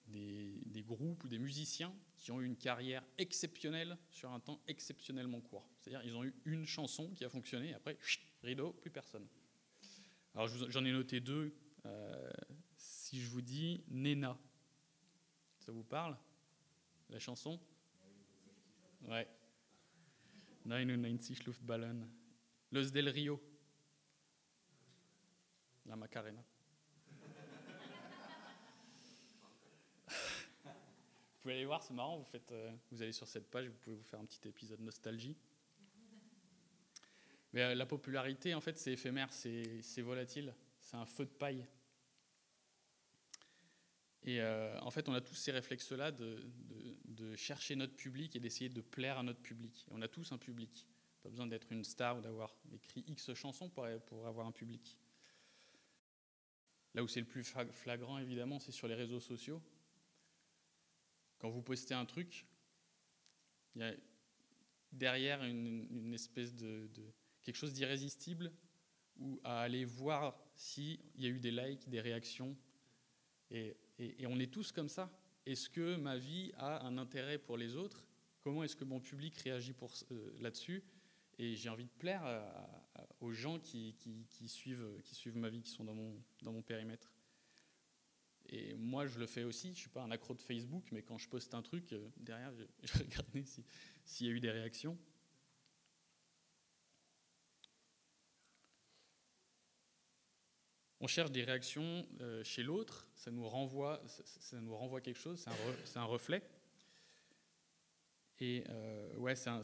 des, 0.08 0.82
groupes 0.86 1.24
ou 1.24 1.28
des 1.28 1.38
musiciens 1.38 1.94
qui 2.16 2.30
ont 2.32 2.40
eu 2.40 2.46
une 2.46 2.56
carrière 2.56 3.04
exceptionnelle 3.18 3.98
sur 4.10 4.32
un 4.32 4.40
temps 4.40 4.60
exceptionnellement 4.66 5.40
court. 5.40 5.68
C'est-à-dire 5.78 6.02
ils 6.04 6.16
ont 6.16 6.24
eu 6.24 6.34
une 6.44 6.66
chanson 6.66 7.10
qui 7.14 7.24
a 7.24 7.28
fonctionné, 7.28 7.74
après, 7.74 7.98
rideau, 8.42 8.72
plus 8.72 8.90
personne. 8.90 9.26
Alors 10.34 10.48
j'en 10.48 10.84
ai 10.84 10.92
noté 10.92 11.20
deux. 11.20 11.54
Euh, 11.84 12.30
si 12.76 13.20
je 13.20 13.28
vous 13.28 13.42
dis 13.42 13.82
Nena, 13.88 14.38
ça 15.58 15.72
vous 15.72 15.84
parle 15.84 16.16
La 17.10 17.18
chanson? 17.18 17.60
Ouais. 19.02 19.28
99 20.64 21.46
Luftballon. 21.46 22.08
Los 22.72 22.90
del 22.90 23.08
Rio. 23.08 23.40
La 25.86 25.96
Macarena. 25.96 26.44
Pouvez 31.48 31.56
aller 31.56 31.64
voir, 31.64 31.82
c'est 31.82 31.94
marrant, 31.94 32.18
vous, 32.18 32.26
faites, 32.26 32.52
euh, 32.52 32.70
vous 32.90 33.00
allez 33.00 33.12
sur 33.12 33.26
cette 33.26 33.50
page, 33.50 33.68
vous 33.68 33.78
pouvez 33.80 33.96
vous 33.96 34.02
faire 34.02 34.20
un 34.20 34.26
petit 34.26 34.46
épisode 34.46 34.80
nostalgie. 34.80 35.34
Mais 37.54 37.62
euh, 37.62 37.74
la 37.74 37.86
popularité, 37.86 38.52
en 38.52 38.60
fait, 38.60 38.76
c'est 38.76 38.92
éphémère, 38.92 39.32
c'est 39.32 40.02
volatile, 40.02 40.54
c'est 40.78 40.98
un 40.98 41.06
feu 41.06 41.24
de 41.24 41.30
paille. 41.30 41.66
Et 44.24 44.42
euh, 44.42 44.78
en 44.80 44.90
fait, 44.90 45.08
on 45.08 45.14
a 45.14 45.22
tous 45.22 45.36
ces 45.36 45.50
réflexes-là 45.50 46.12
de, 46.12 46.38
de, 47.06 47.34
chercher 47.34 47.76
notre 47.76 47.96
public 47.96 48.36
et 48.36 48.40
d'essayer 48.40 48.68
de 48.68 48.82
plaire 48.82 49.16
à 49.16 49.22
notre 49.22 49.40
public. 49.40 49.86
on 49.90 50.02
a 50.02 50.08
tous 50.08 50.30
un 50.32 50.38
public. 50.38 50.86
Pas 51.22 51.30
besoin 51.30 51.46
d'être 51.46 51.72
une 51.72 51.82
star 51.82 52.18
ou 52.18 52.20
d'avoir 52.20 52.54
écrit 52.74 53.04
X 53.06 53.32
chansons 53.32 53.70
pour, 53.70 53.88
pour 54.04 54.26
avoir 54.26 54.46
un 54.46 54.52
public. 54.52 54.98
Là 56.92 57.02
où 57.02 57.08
c'est 57.08 57.20
le 57.20 57.26
plus 57.26 57.42
flagrant, 57.42 58.18
évidemment, 58.18 58.58
c'est 58.58 58.72
sur 58.72 58.86
les 58.86 58.94
réseaux 58.94 59.20
sociaux. 59.20 59.62
Quand 61.38 61.50
vous 61.50 61.62
postez 61.62 61.94
un 61.94 62.04
truc, 62.04 62.46
il 63.74 63.82
y 63.82 63.84
a 63.84 63.94
derrière 64.92 65.44
une, 65.44 66.12
espèce 66.12 66.54
de, 66.54 66.88
quelque 67.42 67.56
chose 67.56 67.72
d'irrésistible 67.72 68.52
ou 69.18 69.40
à 69.44 69.60
aller 69.62 69.84
voir 69.84 70.38
s'il 70.56 70.98
y 71.16 71.26
a 71.26 71.28
eu 71.28 71.38
des 71.38 71.50
likes, 71.50 71.88
des 71.88 72.00
réactions. 72.00 72.56
Et, 73.50 73.76
on 74.26 74.38
est 74.38 74.52
tous 74.52 74.72
comme 74.72 74.88
ça. 74.88 75.10
Est-ce 75.46 75.68
que 75.68 75.96
ma 75.96 76.16
vie 76.16 76.52
a 76.56 76.86
un 76.86 76.98
intérêt 76.98 77.38
pour 77.38 77.56
les 77.56 77.74
autres? 77.74 78.04
Comment 78.42 78.62
est-ce 78.62 78.76
que 78.76 78.84
mon 78.84 79.00
public 79.00 79.36
réagit 79.38 79.74
euh, 80.12 80.30
là-dessus? 80.40 80.84
Et 81.38 81.54
j'ai 81.54 81.68
envie 81.68 81.84
de 81.84 81.98
plaire 81.98 82.24
aux 83.20 83.32
gens 83.32 83.58
qui, 83.58 83.94
suivent, 84.46 84.84
ma 85.34 85.48
vie, 85.48 85.62
qui 85.62 85.70
sont 85.70 85.84
dans 85.84 86.52
mon 86.52 86.62
périmètre. 86.62 87.12
Et 88.50 88.74
moi, 88.74 89.06
je 89.06 89.18
le 89.18 89.26
fais 89.26 89.44
aussi. 89.44 89.68
Je 89.68 89.72
ne 89.72 89.76
suis 89.76 89.88
pas 89.90 90.02
un 90.02 90.10
accro 90.10 90.34
de 90.34 90.40
Facebook, 90.40 90.84
mais 90.92 91.02
quand 91.02 91.18
je 91.18 91.28
poste 91.28 91.54
un 91.54 91.62
truc, 91.62 91.92
euh, 91.92 92.08
derrière, 92.16 92.52
je, 92.54 92.64
je 92.82 92.98
regarde 92.98 93.26
s'il 94.04 94.26
y 94.26 94.30
a 94.30 94.32
eu 94.32 94.40
des 94.40 94.50
réactions. 94.50 94.96
On 101.00 101.06
cherche 101.06 101.30
des 101.30 101.44
réactions 101.44 102.04
euh, 102.20 102.42
chez 102.42 102.64
l'autre, 102.64 103.08
ça 103.14 103.30
nous 103.30 103.48
renvoie, 103.48 104.02
ça, 104.40 104.60
nous 104.60 104.76
renvoie 104.76 105.00
quelque 105.00 105.18
chose, 105.18 105.46
c'est 105.84 105.98
un, 105.98 106.04
reflet. 106.04 106.42
Et 108.40 108.64
euh, 108.68 109.16
ouais, 109.16 109.36
c'est 109.36 109.54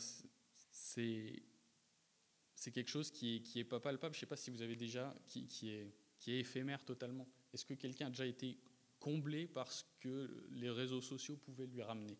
quelque 2.73 2.88
chose 2.88 3.11
qui 3.11 3.42
est, 3.57 3.64
pas 3.64 3.81
palpable. 3.81 4.14
Je 4.14 4.18
ne 4.18 4.20
sais 4.20 4.27
pas 4.27 4.37
si 4.37 4.51
vous 4.51 4.62
avez 4.62 4.77
déjà, 4.77 5.12
qui, 5.27 5.49
est, 5.70 5.92
qui 6.20 6.33
est 6.33 6.38
éphémère 6.38 6.85
totalement. 6.85 7.27
Est-ce 7.53 7.64
que 7.64 7.75
quelqu'un 7.75 8.07
a 8.07 8.11
déjà 8.11 8.27
été 8.27 8.57
comblé 9.05 9.47
par 9.47 9.71
ce 9.71 9.85
que 10.01 10.49
les 10.53 10.71
réseaux 10.71 11.03
sociaux 11.03 11.37
pouvaient 11.37 11.67
lui 11.67 11.83
ramener 11.83 12.17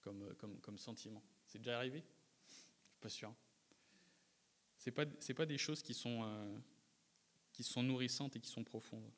comme, 0.00 0.32
comme, 0.36 0.60
comme 0.60 0.78
sentiment 0.78 1.24
C'est 1.44 1.58
déjà 1.58 1.76
arrivé? 1.76 2.04
Je 2.48 2.54
suis 2.54 3.00
pas 3.00 3.08
sûr. 3.08 3.34
Ce 4.78 4.90
pas, 4.90 5.06
pas 5.06 5.46
des 5.46 5.58
choses 5.58 5.82
qui 5.82 5.92
sont... 5.92 6.22
Euh, 6.22 6.56
qui 7.52 7.64
sont 7.64 7.82
nourrissantes 7.82 8.36
et 8.36 8.40
qui 8.40 8.48
sont 8.48 8.64
profondes. 8.64 9.10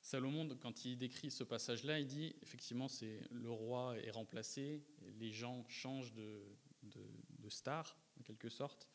Salomon, 0.00 0.56
quand 0.56 0.84
il 0.84 0.98
décrit 0.98 1.30
ce 1.30 1.44
passage-là, 1.44 2.00
il 2.00 2.06
dit 2.06 2.34
effectivement, 2.42 2.88
c'est 2.88 3.20
le 3.30 3.50
roi 3.50 3.96
est 3.98 4.10
remplacé, 4.10 4.82
les 5.20 5.32
gens 5.32 5.64
changent 5.68 6.12
de, 6.12 6.42
de, 6.82 7.48
star 7.48 7.96
en 8.18 8.22
quelque 8.22 8.48
sorte, 8.48 8.88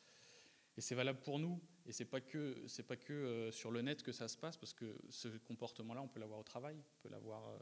et 0.75 0.81
c'est 0.81 0.95
valable 0.95 1.21
pour 1.21 1.39
nous. 1.39 1.61
Et 1.87 1.93
c'est 1.93 2.05
pas 2.05 2.19
que 2.19 2.67
c'est 2.67 2.83
pas 2.83 2.97
que 2.97 3.13
euh, 3.13 3.51
sur 3.51 3.71
le 3.71 3.81
net 3.81 4.03
que 4.03 4.11
ça 4.11 4.27
se 4.27 4.37
passe, 4.37 4.57
parce 4.57 4.73
que 4.73 4.97
ce 5.09 5.29
comportement-là, 5.29 6.01
on 6.01 6.09
peut 6.09 6.19
l'avoir 6.19 6.39
au 6.39 6.43
travail, 6.43 6.75
on 6.77 7.01
peut 7.01 7.09
l'avoir 7.09 7.47
euh, 7.47 7.57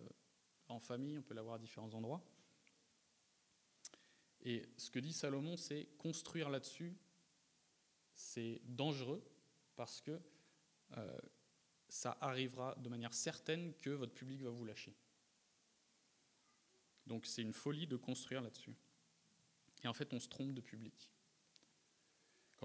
en 0.67 0.79
famille, 0.79 1.19
on 1.19 1.21
peut 1.21 1.35
l'avoir 1.35 1.55
à 1.55 1.59
différents 1.59 1.93
endroits. 1.93 2.23
Et 4.41 4.67
ce 4.77 4.89
que 4.89 4.97
dit 4.97 5.13
Salomon, 5.13 5.57
c'est 5.57 5.87
construire 5.99 6.49
là-dessus, 6.49 6.97
c'est 8.15 8.61
dangereux 8.65 9.23
parce 9.75 10.01
que 10.01 10.19
euh, 10.97 11.17
ça 11.87 12.17
arrivera 12.19 12.73
de 12.75 12.89
manière 12.89 13.13
certaine 13.13 13.75
que 13.75 13.91
votre 13.91 14.13
public 14.13 14.41
va 14.41 14.49
vous 14.49 14.65
lâcher. 14.65 14.95
Donc 17.05 17.27
c'est 17.27 17.43
une 17.43 17.53
folie 17.53 17.85
de 17.85 17.95
construire 17.95 18.41
là-dessus. 18.41 18.75
Et 19.83 19.87
en 19.87 19.93
fait, 19.93 20.13
on 20.13 20.19
se 20.19 20.29
trompe 20.29 20.55
de 20.55 20.61
public. 20.61 21.11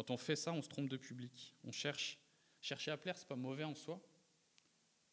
Quand 0.00 0.12
on 0.12 0.16
fait 0.16 0.34
ça, 0.34 0.50
on 0.54 0.62
se 0.62 0.68
trompe 0.70 0.88
de 0.88 0.96
public. 0.96 1.54
On 1.62 1.72
cherche, 1.72 2.18
chercher 2.62 2.90
à 2.90 2.96
plaire, 2.96 3.18
c'est 3.18 3.28
pas 3.28 3.36
mauvais 3.36 3.64
en 3.64 3.74
soi, 3.74 4.00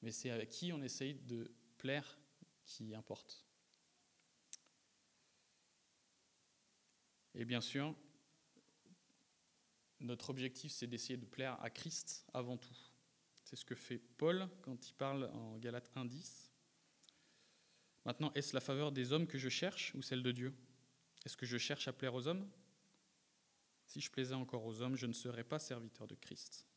mais 0.02 0.13
c'est 0.13 0.32
à 0.32 0.45
qui 0.45 0.71
on 0.71 0.82
essaye 0.82 1.15
de 1.15 1.52
plaire 1.78 2.17
qui 2.63 2.95
importe. 2.95 3.45
Et 7.36 7.43
bien 7.43 7.60
sûr, 7.60 7.93
notre 10.00 10.30
objectif, 10.30 10.71
c'est 10.71 10.88
d'essayer 10.88 11.17
de 11.17 11.26
plaire 11.26 11.62
à 11.62 11.69
Christ 11.69 12.26
avant 12.34 12.56
tout. 12.56 12.78
C'est 13.43 13.58
ce 13.58 13.65
que 13.65 13.76
fait 13.76 13.97
Paul 13.97 14.47
quand 14.62 14.88
il 14.88 14.93
parle 14.93 15.26
en 15.34 15.58
Galates 15.58 15.91
1.10. 15.97 16.50
Maintenant, 18.06 18.32
est-ce 18.36 18.54
la 18.54 18.62
faveur 18.62 18.93
des 18.93 19.12
hommes 19.12 19.28
que 19.28 19.38
je 19.38 19.50
cherche 19.50 19.93
ou 19.95 20.02
celle 20.02 20.23
de 20.23 20.32
Dieu? 20.32 20.56
Est-ce 21.26 21.36
que 21.36 21.45
je 21.45 21.58
cherche 21.58 21.89
à 21.89 21.91
plaire 21.91 22.15
aux 22.15 22.26
hommes? 22.26 22.50
Si 23.88 24.02
je 24.02 24.12
plaisais 24.12 24.36
encore 24.36 24.65
aux 24.65 24.82
hommes, 24.82 24.95
je 24.95 25.06
ne 25.06 25.13
serais 25.13 25.45
pas 25.45 25.60
serviteur 25.60 26.08
de 26.08 26.15
Christ. 26.15 26.67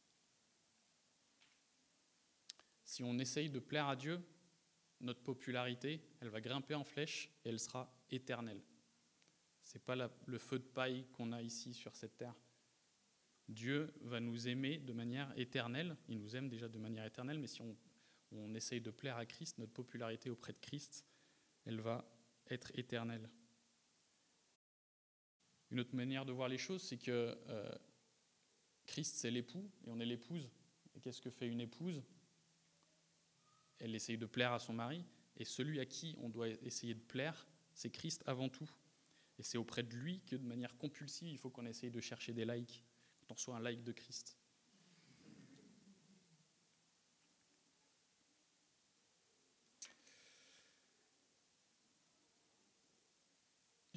Si 2.84 3.02
on 3.02 3.18
essaye 3.18 3.50
de 3.50 3.58
plaire 3.58 3.88
à 3.88 3.96
Dieu, 3.96 4.20
notre 5.00 5.22
popularité, 5.22 6.02
elle 6.20 6.28
va 6.28 6.40
grimper 6.40 6.74
en 6.74 6.84
flèche 6.84 7.30
et 7.44 7.48
elle 7.48 7.58
sera 7.58 7.92
éternelle. 8.10 8.62
Ce 9.64 9.76
n'est 9.76 9.84
pas 9.84 9.96
le 9.96 10.38
feu 10.38 10.58
de 10.58 10.64
paille 10.64 11.06
qu'on 11.12 11.32
a 11.32 11.42
ici 11.42 11.74
sur 11.74 11.94
cette 11.94 12.16
terre. 12.16 12.34
Dieu 13.48 13.92
va 14.02 14.20
nous 14.20 14.48
aimer 14.48 14.78
de 14.78 14.92
manière 14.92 15.32
éternelle. 15.36 15.96
Il 16.08 16.20
nous 16.20 16.36
aime 16.36 16.48
déjà 16.48 16.68
de 16.68 16.78
manière 16.78 17.04
éternelle, 17.04 17.38
mais 17.38 17.48
si 17.48 17.60
on, 17.60 17.76
on 18.32 18.54
essaye 18.54 18.80
de 18.80 18.90
plaire 18.90 19.16
à 19.16 19.26
Christ, 19.26 19.58
notre 19.58 19.72
popularité 19.72 20.30
auprès 20.30 20.52
de 20.52 20.60
Christ, 20.60 21.04
elle 21.64 21.80
va 21.80 22.08
être 22.48 22.70
éternelle. 22.78 23.28
Une 25.70 25.80
autre 25.80 25.94
manière 25.94 26.24
de 26.24 26.32
voir 26.32 26.48
les 26.48 26.58
choses, 26.58 26.82
c'est 26.82 26.96
que 26.96 27.38
euh, 27.48 27.70
Christ, 28.86 29.16
c'est 29.16 29.30
l'époux 29.30 29.70
et 29.86 29.90
on 29.90 30.00
est 30.00 30.06
l'épouse. 30.06 30.50
Et 30.94 31.00
qu'est-ce 31.00 31.20
que 31.20 31.30
fait 31.30 31.46
une 31.46 31.60
épouse? 31.60 32.02
Elle 33.78 33.94
essaye 33.94 34.18
de 34.18 34.26
plaire 34.26 34.52
à 34.52 34.58
son 34.58 34.72
mari, 34.72 35.04
et 35.36 35.44
celui 35.44 35.80
à 35.80 35.86
qui 35.86 36.14
on 36.18 36.28
doit 36.28 36.48
essayer 36.48 36.94
de 36.94 37.00
plaire, 37.00 37.46
c'est 37.72 37.90
Christ 37.90 38.22
avant 38.26 38.48
tout. 38.48 38.68
Et 39.38 39.42
c'est 39.42 39.56
auprès 39.56 39.82
de 39.82 39.94
lui 39.94 40.20
que 40.26 40.36
de 40.36 40.44
manière 40.44 40.76
compulsive, 40.76 41.28
il 41.28 41.38
faut 41.38 41.48
qu'on 41.48 41.64
essaye 41.64 41.90
de 41.90 42.00
chercher 42.00 42.32
des 42.32 42.44
likes, 42.44 42.84
quand 43.20 43.34
on 43.34 43.36
soit 43.38 43.56
un 43.56 43.60
like 43.60 43.82
de 43.82 43.92
Christ. 43.92 44.36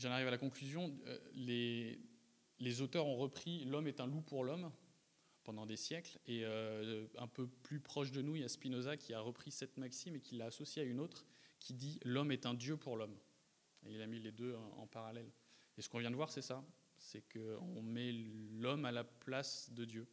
J'en 0.03 0.11
arrive 0.11 0.27
à 0.27 0.31
la 0.31 0.37
conclusion. 0.37 0.93
Euh, 1.07 1.17
les, 2.59 2.81
auteurs 2.81 3.05
ont 3.05 3.15
repris 3.15 3.63
L'homme 3.63 3.87
est 3.87 4.01
un 4.01 4.05
loup 4.05 4.21
pour 4.21 4.43
l'homme 4.43 4.69
pendant 5.45 5.65
des 5.65 5.77
siècles. 5.77 6.19
Et 6.27 6.43
euh, 6.43 7.07
un 7.17 7.27
peu 7.27 7.47
plus 7.47 7.79
proche 7.79 8.11
de 8.11 8.21
nous, 8.21 8.35
il 8.35 8.41
y 8.41 8.43
a 8.43 8.49
Spinoza 8.49 8.97
qui 8.97 9.13
a 9.13 9.21
repris 9.21 9.49
cette 9.49 9.77
maxime 9.77 10.17
et 10.17 10.19
qui 10.19 10.35
l'a 10.35 10.47
associée 10.47 10.81
à 10.81 10.85
une 10.85 10.99
autre 10.99 11.25
qui 11.57 11.73
dit 11.73 12.01
L'homme 12.03 12.33
est 12.33 12.45
un 12.45 12.53
Dieu 12.53 12.75
pour 12.75 12.97
l'homme. 12.97 13.17
Et 13.85 13.93
il 13.93 14.01
a 14.01 14.05
mis 14.05 14.19
les 14.19 14.33
deux 14.33 14.57
en, 14.75 14.87
parallèle. 14.87 15.31
Et 15.77 15.81
ce 15.81 15.87
qu'on 15.87 15.99
vient 15.99 16.11
de 16.11 16.17
voir, 16.17 16.29
c'est 16.29 16.41
ça. 16.41 16.65
C'est 16.97 17.23
qu'on 17.31 17.81
met 17.81 18.11
l'homme 18.11 18.83
à 18.83 18.91
la 18.91 19.05
place 19.05 19.71
de 19.71 19.85
Dieu. 19.85 20.05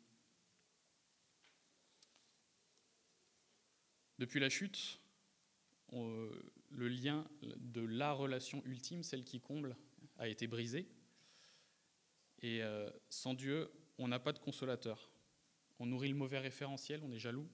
Depuis 4.20 4.38
la 4.38 4.50
chute, 4.50 5.00
le 6.70 6.88
lien 6.88 7.26
de 7.42 7.80
la 7.80 8.12
relation 8.12 8.62
ultime, 8.64 9.02
celle 9.02 9.24
qui 9.24 9.40
comble, 9.40 9.76
a 10.18 10.28
été 10.28 10.46
brisé. 10.46 10.88
Et 12.42 12.62
euh, 12.62 12.90
sans 13.08 13.34
Dieu, 13.34 13.70
on 13.98 14.08
n'a 14.08 14.18
pas 14.18 14.32
de 14.32 14.38
consolateur. 14.38 15.10
On 15.78 15.86
nourrit 15.86 16.08
le 16.08 16.14
mauvais 16.14 16.38
référentiel, 16.38 17.00
on 17.02 17.12
est 17.12 17.18
jaloux. 17.18 17.48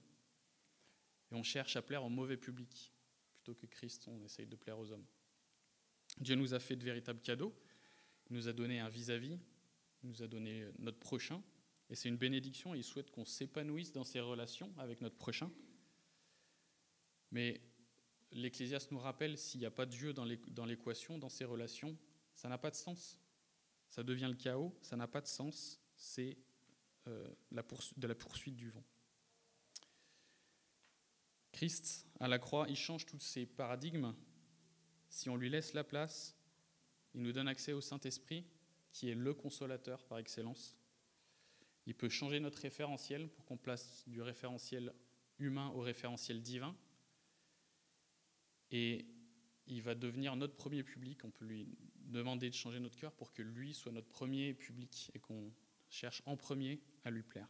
Et 1.31 1.35
on 1.35 1.43
cherche 1.43 1.75
à 1.75 1.81
plaire 1.81 2.03
au 2.03 2.09
mauvais 2.09 2.37
public. 2.37 2.93
Plutôt 3.35 3.55
que 3.55 3.65
Christ, 3.65 4.07
on 4.07 4.23
essaye 4.23 4.47
de 4.47 4.55
plaire 4.55 4.79
aux 4.79 4.91
hommes. 4.91 5.05
Dieu 6.19 6.35
nous 6.35 6.53
a 6.53 6.59
fait 6.59 6.75
de 6.75 6.83
véritables 6.83 7.21
cadeaux. 7.21 7.53
Il 8.29 8.35
nous 8.35 8.47
a 8.47 8.53
donné 8.53 8.79
un 8.79 8.89
vis-à-vis, 8.89 9.39
il 10.03 10.09
nous 10.09 10.21
a 10.21 10.27
donné 10.27 10.67
notre 10.79 10.99
prochain. 10.99 11.41
Et 11.89 11.95
c'est 11.95 12.09
une 12.09 12.17
bénédiction 12.17 12.75
il 12.75 12.83
souhaite 12.83 13.11
qu'on 13.11 13.25
s'épanouisse 13.25 13.91
dans 13.93 14.03
ces 14.03 14.19
relations 14.19 14.73
avec 14.77 15.01
notre 15.01 15.15
prochain. 15.15 15.49
Mais 17.31 17.61
l'Ecclésiaste 18.31 18.91
nous 18.91 18.99
rappelle, 18.99 19.37
s'il 19.37 19.59
n'y 19.59 19.65
a 19.65 19.71
pas 19.71 19.85
de 19.85 19.91
Dieu 19.91 20.13
dans 20.13 20.65
l'équation, 20.65 21.17
dans 21.17 21.29
ces 21.29 21.45
relations, 21.45 21.97
ça 22.35 22.49
n'a 22.49 22.57
pas 22.57 22.69
de 22.69 22.75
sens. 22.75 23.19
Ça 23.89 24.03
devient 24.03 24.27
le 24.29 24.35
chaos, 24.35 24.77
ça 24.81 24.95
n'a 24.95 25.07
pas 25.07 25.21
de 25.21 25.27
sens. 25.27 25.79
C'est 25.95 26.37
euh, 27.07 27.27
de 27.51 28.07
la 28.07 28.15
poursuite 28.15 28.55
du 28.55 28.69
vent. 28.69 28.83
Christ, 31.51 32.05
à 32.19 32.27
la 32.27 32.37
croix, 32.37 32.67
il 32.69 32.75
change 32.75 33.05
tous 33.05 33.19
ces 33.19 33.45
paradigmes 33.45 34.13
si 35.09 35.29
on 35.29 35.35
lui 35.35 35.49
laisse 35.49 35.73
la 35.73 35.83
place, 35.83 36.35
il 37.13 37.21
nous 37.21 37.31
donne 37.31 37.47
accès 37.47 37.73
au 37.73 37.81
Saint-Esprit, 37.81 38.45
qui 38.91 39.09
est 39.09 39.15
le 39.15 39.33
consolateur 39.33 40.03
par 40.05 40.17
excellence. 40.17 40.75
Il 41.85 41.95
peut 41.95 42.09
changer 42.09 42.39
notre 42.39 42.61
référentiel 42.61 43.29
pour 43.29 43.45
qu'on 43.45 43.57
place 43.57 44.03
du 44.07 44.21
référentiel 44.21 44.93
humain 45.39 45.69
au 45.69 45.79
référentiel 45.79 46.41
divin. 46.41 46.75
Et 48.71 49.05
il 49.67 49.81
va 49.81 49.95
devenir 49.95 50.35
notre 50.35 50.55
premier 50.55 50.83
public. 50.83 51.23
On 51.23 51.31
peut 51.31 51.45
lui 51.45 51.67
demander 52.05 52.49
de 52.49 52.55
changer 52.55 52.79
notre 52.79 52.97
cœur 52.97 53.11
pour 53.13 53.33
que 53.33 53.41
lui 53.41 53.73
soit 53.73 53.91
notre 53.91 54.07
premier 54.07 54.53
public 54.53 55.11
et 55.13 55.19
qu'on 55.19 55.51
cherche 55.89 56.21
en 56.25 56.37
premier 56.37 56.81
à 57.03 57.11
lui 57.11 57.23
plaire. 57.23 57.47